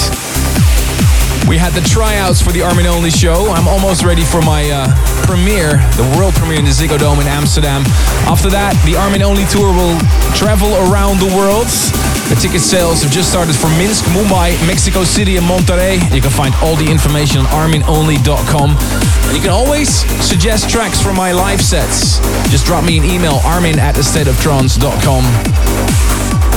we 1.48 1.56
had 1.56 1.72
the 1.72 1.80
tryouts 1.82 2.40
for 2.40 2.52
the 2.52 2.62
Armin 2.62 2.86
Only 2.86 3.10
show. 3.10 3.50
I'm 3.50 3.68
almost 3.68 4.04
ready 4.04 4.24
for 4.24 4.40
my 4.42 4.70
uh, 4.70 4.86
premiere, 5.26 5.78
the 5.98 6.06
world 6.16 6.34
premiere 6.34 6.58
in 6.58 6.64
the 6.64 6.70
Ziggo 6.70 6.98
Dome 6.98 7.20
in 7.20 7.26
Amsterdam. 7.26 7.82
After 8.26 8.48
that, 8.50 8.74
the 8.86 8.96
Armin 8.96 9.22
Only 9.22 9.44
tour 9.46 9.74
will 9.74 9.98
travel 10.34 10.74
around 10.88 11.18
the 11.18 11.30
world. 11.34 11.66
The 12.30 12.38
ticket 12.38 12.60
sales 12.60 13.02
have 13.02 13.12
just 13.12 13.30
started 13.30 13.54
for 13.54 13.68
Minsk, 13.78 14.04
Mumbai, 14.10 14.54
Mexico 14.66 15.04
City, 15.04 15.36
and 15.36 15.46
Monterrey. 15.46 16.02
You 16.14 16.20
can 16.20 16.30
find 16.30 16.54
all 16.62 16.74
the 16.74 16.90
information 16.90 17.40
on 17.42 17.46
arminonly.com. 17.50 18.70
And 19.26 19.34
you 19.34 19.42
can 19.42 19.50
always 19.50 20.02
suggest 20.22 20.70
tracks 20.70 21.00
for 21.00 21.12
my 21.12 21.32
live 21.32 21.60
sets. 21.60 22.18
Just 22.50 22.66
drop 22.66 22.84
me 22.84 22.98
an 22.98 23.04
email, 23.04 23.40
armin 23.44 23.78
at. 23.78 23.96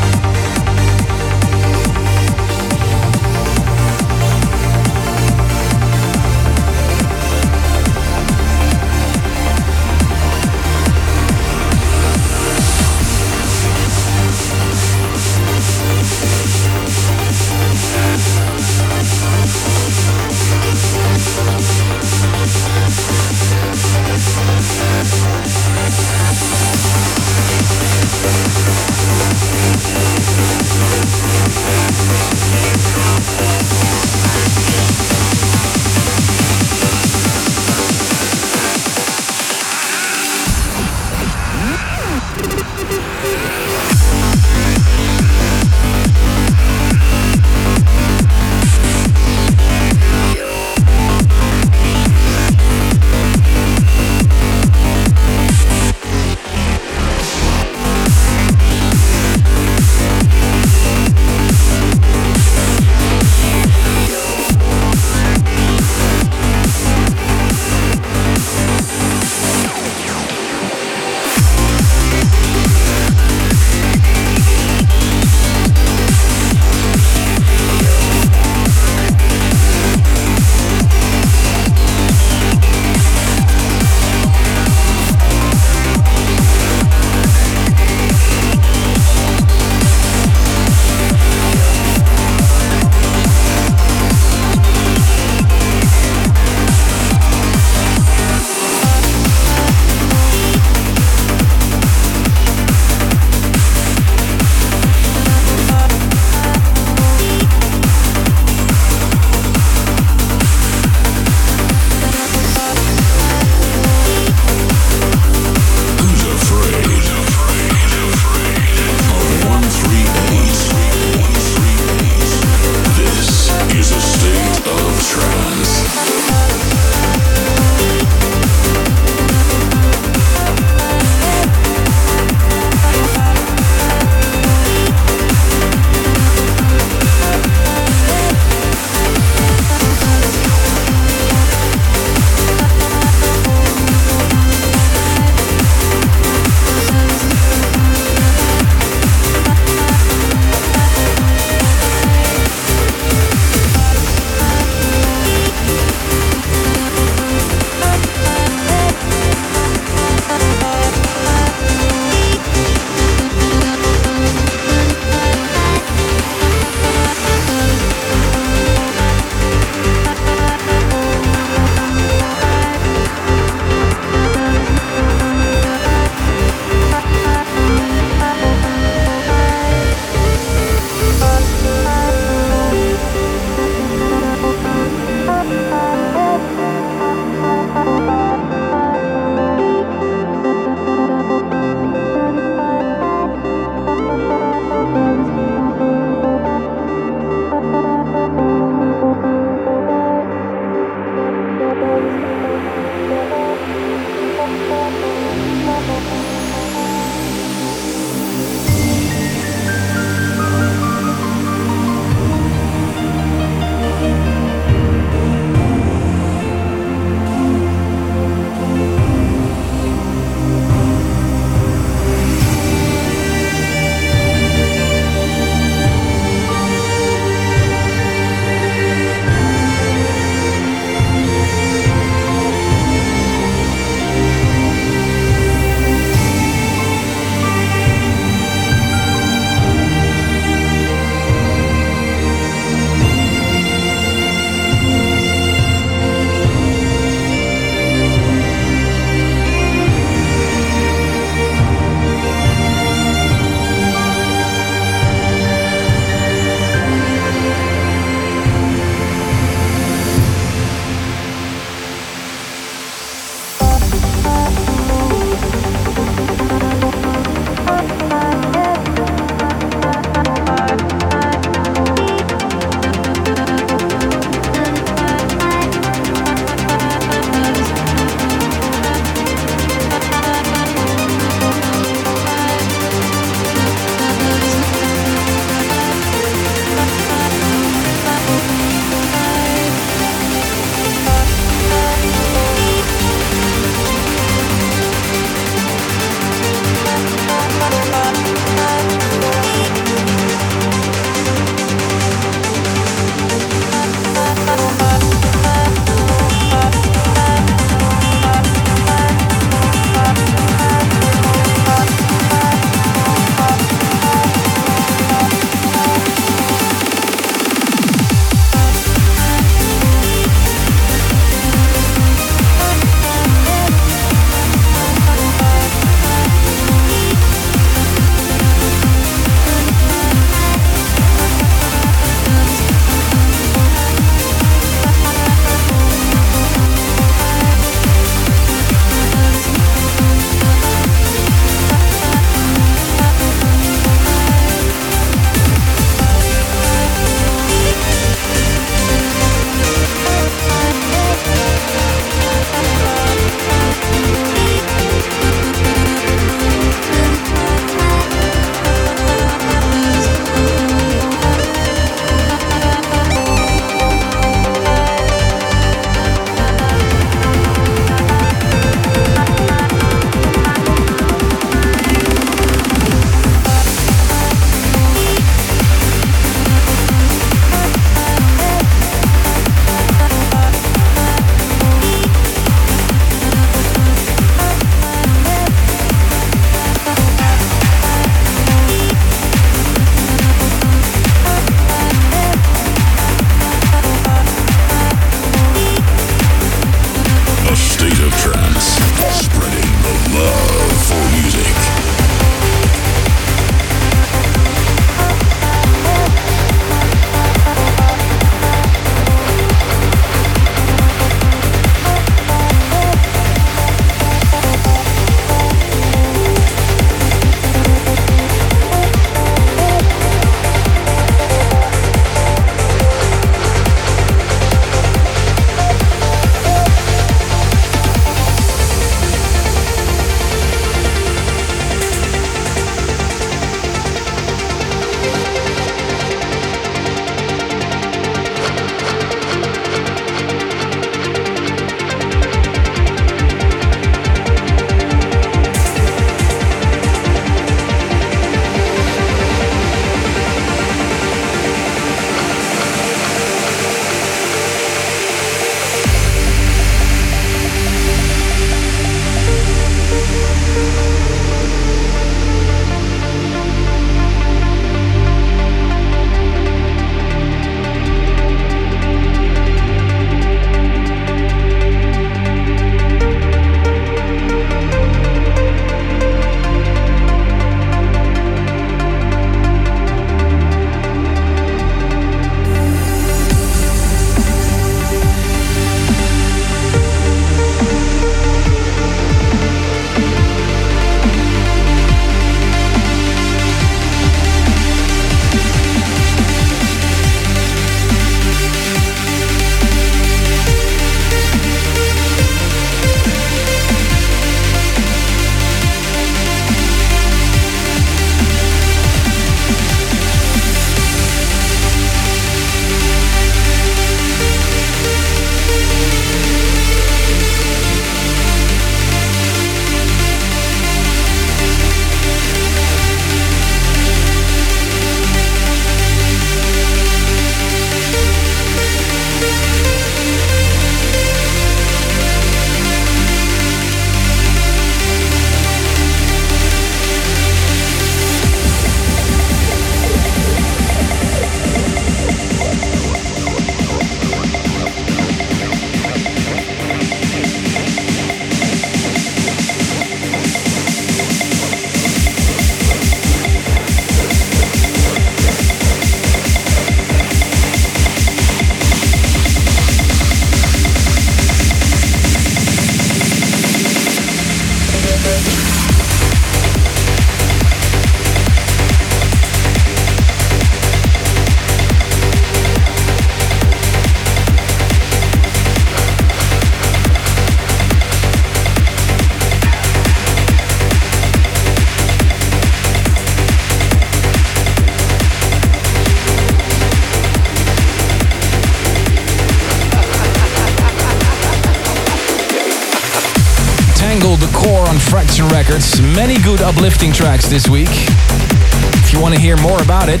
Good 596.36 596.42
uplifting 596.42 596.92
tracks 596.94 597.28
this 597.28 597.46
week. 597.46 597.68
If 597.68 598.90
you 598.90 599.00
want 599.00 599.14
to 599.14 599.20
hear 599.20 599.36
more 599.36 599.60
about 599.60 599.90
it, 599.90 600.00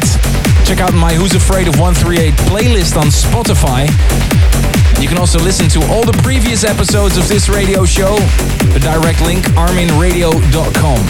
check 0.64 0.80
out 0.80 0.94
my 0.94 1.12
Who's 1.12 1.34
Afraid 1.34 1.68
of 1.68 1.78
138 1.78 2.32
playlist 2.48 2.96
on 2.96 3.08
Spotify. 3.08 3.84
You 5.02 5.08
can 5.08 5.18
also 5.18 5.38
listen 5.38 5.68
to 5.68 5.80
all 5.92 6.02
the 6.02 6.18
previous 6.22 6.64
episodes 6.64 7.18
of 7.18 7.28
this 7.28 7.50
radio 7.50 7.84
show. 7.84 8.16
The 8.72 8.80
direct 8.80 9.20
link, 9.20 9.44
arminradio.com. 9.60 11.00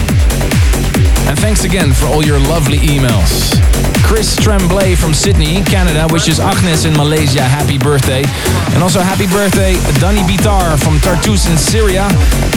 And 1.29 1.39
thanks 1.39 1.63
again 1.63 1.93
for 1.93 2.07
all 2.07 2.25
your 2.25 2.39
lovely 2.39 2.79
emails. 2.79 3.92
Chris 4.03 4.35
Tremblay 4.35 4.95
from 4.95 5.13
Sydney, 5.13 5.63
Canada, 5.63 6.07
wishes 6.11 6.39
Agnes 6.39 6.85
in 6.85 6.93
Malaysia 6.93 7.41
happy 7.41 7.77
birthday. 7.77 8.23
And 8.73 8.83
also 8.83 8.99
happy 8.99 9.27
birthday, 9.27 9.73
Dani 9.99 10.23
Bitar 10.23 10.77
from 10.81 10.99
Tartus 10.99 11.49
in 11.49 11.57
Syria. 11.57 12.07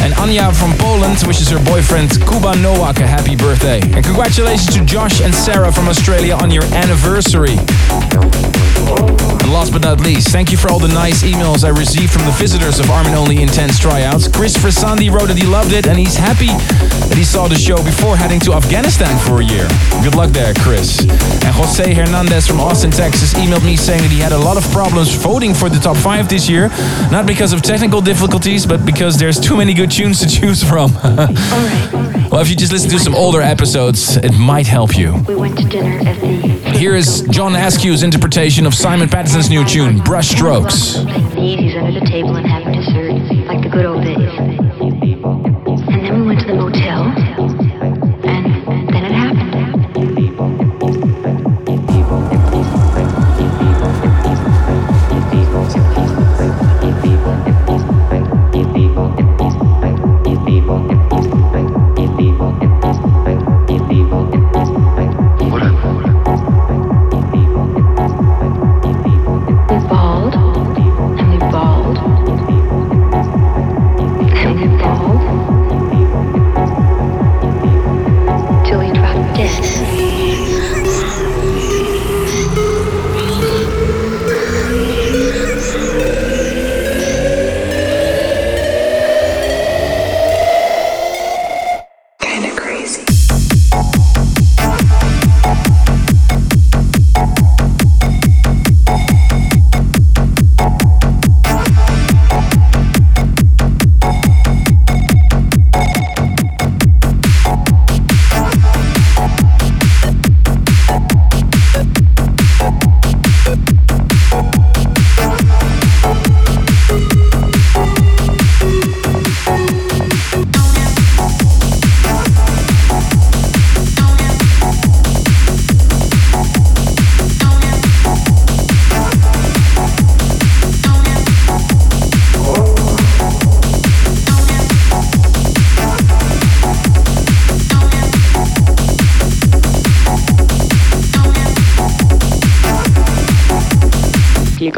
And 0.00 0.14
Anya 0.14 0.52
from 0.52 0.72
Poland 0.78 1.22
wishes 1.26 1.48
her 1.50 1.62
boyfriend 1.64 2.10
Kuba 2.28 2.56
Nowak 2.56 2.98
a 2.98 3.06
happy 3.06 3.36
birthday. 3.36 3.80
And 3.80 4.04
congratulations 4.04 4.74
to 4.76 4.84
Josh 4.84 5.20
and 5.20 5.34
Sarah 5.34 5.72
from 5.72 5.88
Australia 5.88 6.34
on 6.34 6.50
your 6.50 6.64
anniversary. 6.74 7.56
And 9.46 9.52
last 9.52 9.72
but 9.72 9.82
not 9.82 10.00
least, 10.00 10.28
thank 10.28 10.50
you 10.50 10.58
for 10.58 10.70
all 10.70 10.78
the 10.78 10.88
nice 10.88 11.22
emails 11.22 11.64
I 11.64 11.70
received 11.70 12.12
from 12.12 12.24
the 12.24 12.32
visitors 12.32 12.78
of 12.78 12.90
Armin 12.90 13.14
Only 13.14 13.42
Intense 13.42 13.78
Tryouts. 13.78 14.28
Chris 14.28 14.56
Frisandi 14.56 15.10
wrote 15.10 15.28
that 15.28 15.38
he 15.38 15.46
loved 15.46 15.72
it 15.72 15.86
and 15.86 15.98
he's 15.98 16.16
happy 16.16 16.50
he 17.16 17.24
saw 17.24 17.48
the 17.48 17.56
show 17.56 17.76
before 17.82 18.16
heading 18.16 18.38
to 18.40 18.52
Afghanistan 18.52 19.18
for 19.26 19.40
a 19.40 19.44
year. 19.44 19.66
Good 20.02 20.14
luck 20.14 20.30
there, 20.30 20.52
Chris. 20.54 21.00
And 21.00 21.54
Jose 21.54 21.94
Hernandez 21.94 22.46
from 22.46 22.60
Austin, 22.60 22.90
Texas 22.90 23.32
emailed 23.34 23.64
me 23.64 23.76
saying 23.76 24.02
that 24.02 24.10
he 24.10 24.18
had 24.18 24.32
a 24.32 24.38
lot 24.38 24.56
of 24.56 24.70
problems 24.70 25.14
voting 25.14 25.54
for 25.54 25.68
the 25.70 25.78
top 25.78 25.96
5 25.96 26.28
this 26.28 26.48
year, 26.48 26.68
not 27.10 27.26
because 27.26 27.52
of 27.52 27.62
technical 27.62 28.02
difficulties, 28.02 28.66
but 28.66 28.84
because 28.84 29.18
there's 29.18 29.40
too 29.40 29.56
many 29.56 29.72
good 29.72 29.90
tunes 29.90 30.20
to 30.20 30.28
choose 30.28 30.62
from. 30.62 30.92
well, 32.30 32.40
if 32.40 32.50
you 32.50 32.56
just 32.56 32.72
listen 32.72 32.90
to 32.90 32.98
some 32.98 33.14
older 33.14 33.40
episodes, 33.40 34.16
it 34.18 34.32
might 34.32 34.66
help 34.66 34.96
you. 34.96 35.14
We 35.26 35.36
went 35.36 35.56
to 35.58 35.64
dinner 35.64 35.98
at 36.06 36.20
the. 36.20 36.56
Here 36.76 36.94
is 36.94 37.22
John 37.30 37.52
Askew's 37.52 38.02
interpretation 38.02 38.66
of 38.66 38.74
Simon 38.74 39.08
Patterson's 39.08 39.48
new 39.48 39.64
tune, 39.64 39.98
Brush 40.00 40.28
Strokes. 40.28 40.98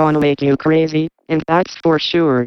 Gonna 0.09 0.21
make 0.21 0.41
you 0.41 0.57
crazy, 0.57 1.09
and 1.29 1.43
that's 1.47 1.77
for 1.83 1.99
sure. 1.99 2.47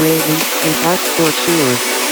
Make 0.00 0.22
and 0.64 0.74
that's 0.84 1.08
for 1.16 1.30
sure. 1.30 2.11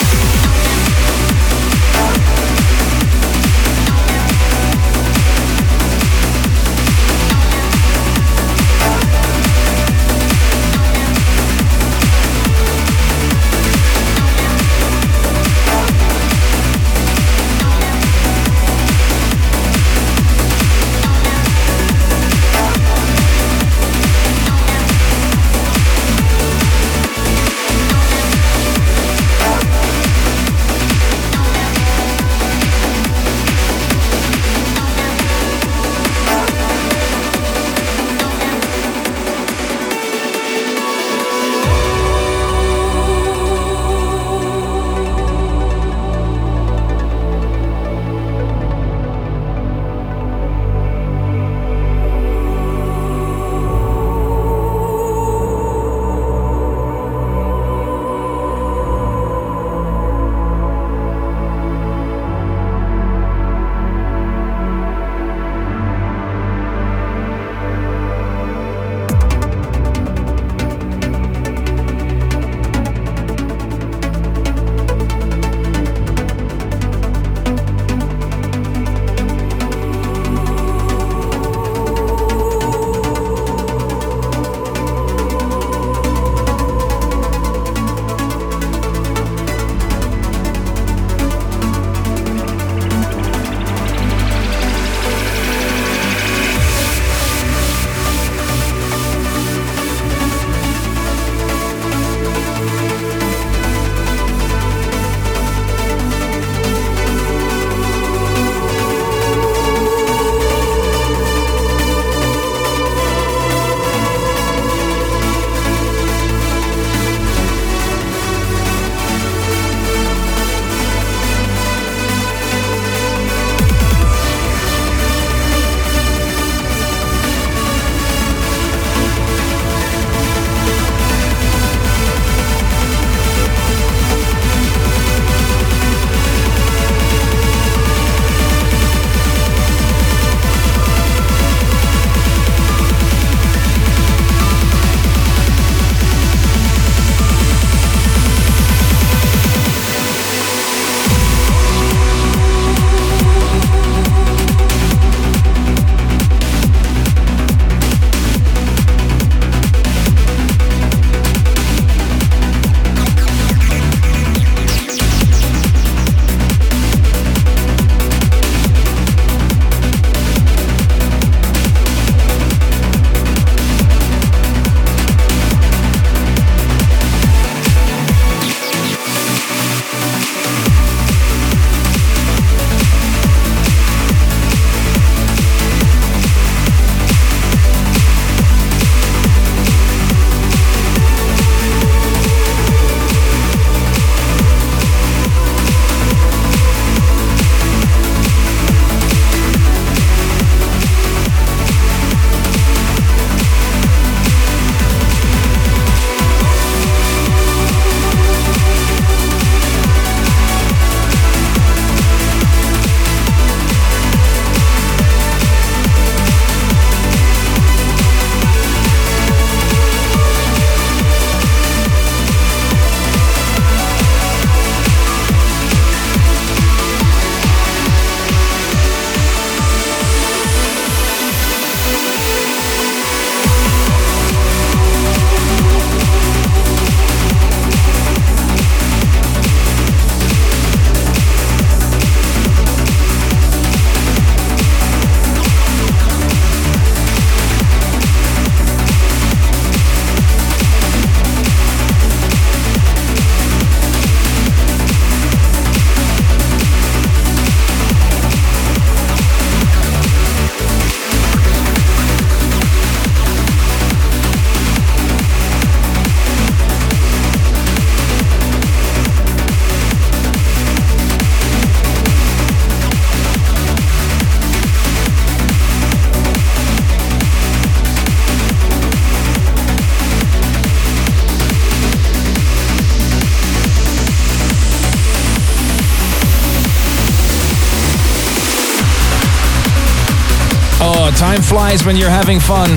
Flies 291.51 291.85
when 291.85 291.97
you're 291.97 292.09
having 292.09 292.39
fun. 292.39 292.71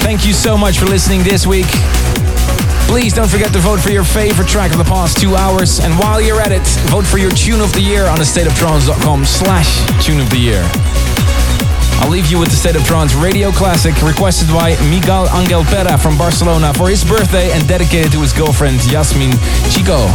Thank 0.00 0.24
you 0.24 0.32
so 0.32 0.56
much 0.56 0.78
for 0.78 0.86
listening 0.86 1.22
this 1.22 1.46
week. 1.46 1.68
Please 2.88 3.12
don't 3.12 3.28
forget 3.28 3.52
to 3.52 3.58
vote 3.58 3.78
for 3.78 3.90
your 3.90 4.04
favorite 4.04 4.48
track 4.48 4.72
of 4.72 4.78
the 4.78 4.84
past 4.84 5.18
two 5.18 5.36
hours. 5.36 5.80
And 5.80 5.92
while 5.98 6.18
you're 6.18 6.40
at 6.40 6.50
it, 6.50 6.66
vote 6.88 7.04
for 7.04 7.18
your 7.18 7.30
tune 7.30 7.60
of 7.60 7.70
the 7.74 7.80
year 7.82 8.06
on 8.06 8.16
thestateoftrance.com 8.16 9.26
slash 9.26 9.84
tune 10.02 10.18
of 10.18 10.30
the 10.30 10.38
year. 10.38 10.62
I'll 12.00 12.08
leave 12.08 12.30
you 12.32 12.38
with 12.38 12.48
the 12.48 12.56
State 12.56 12.74
of 12.74 12.84
Trance 12.86 13.12
radio 13.12 13.52
classic 13.52 13.92
requested 14.00 14.48
by 14.48 14.80
Miguel 14.88 15.28
Angel 15.36 15.62
Pera 15.64 15.98
from 15.98 16.16
Barcelona 16.16 16.72
for 16.72 16.88
his 16.88 17.04
birthday 17.04 17.52
and 17.52 17.68
dedicated 17.68 18.10
to 18.12 18.22
his 18.22 18.32
girlfriend 18.32 18.80
Yasmin 18.90 19.32
Chico. 19.68 20.08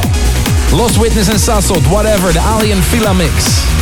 Lost 0.74 0.98
Witness 0.98 1.30
and 1.30 1.38
Sassot, 1.38 1.86
whatever, 1.94 2.34
the 2.34 2.41
Alien 2.41 2.82
Fila 2.82 3.14
mix. 3.14 3.74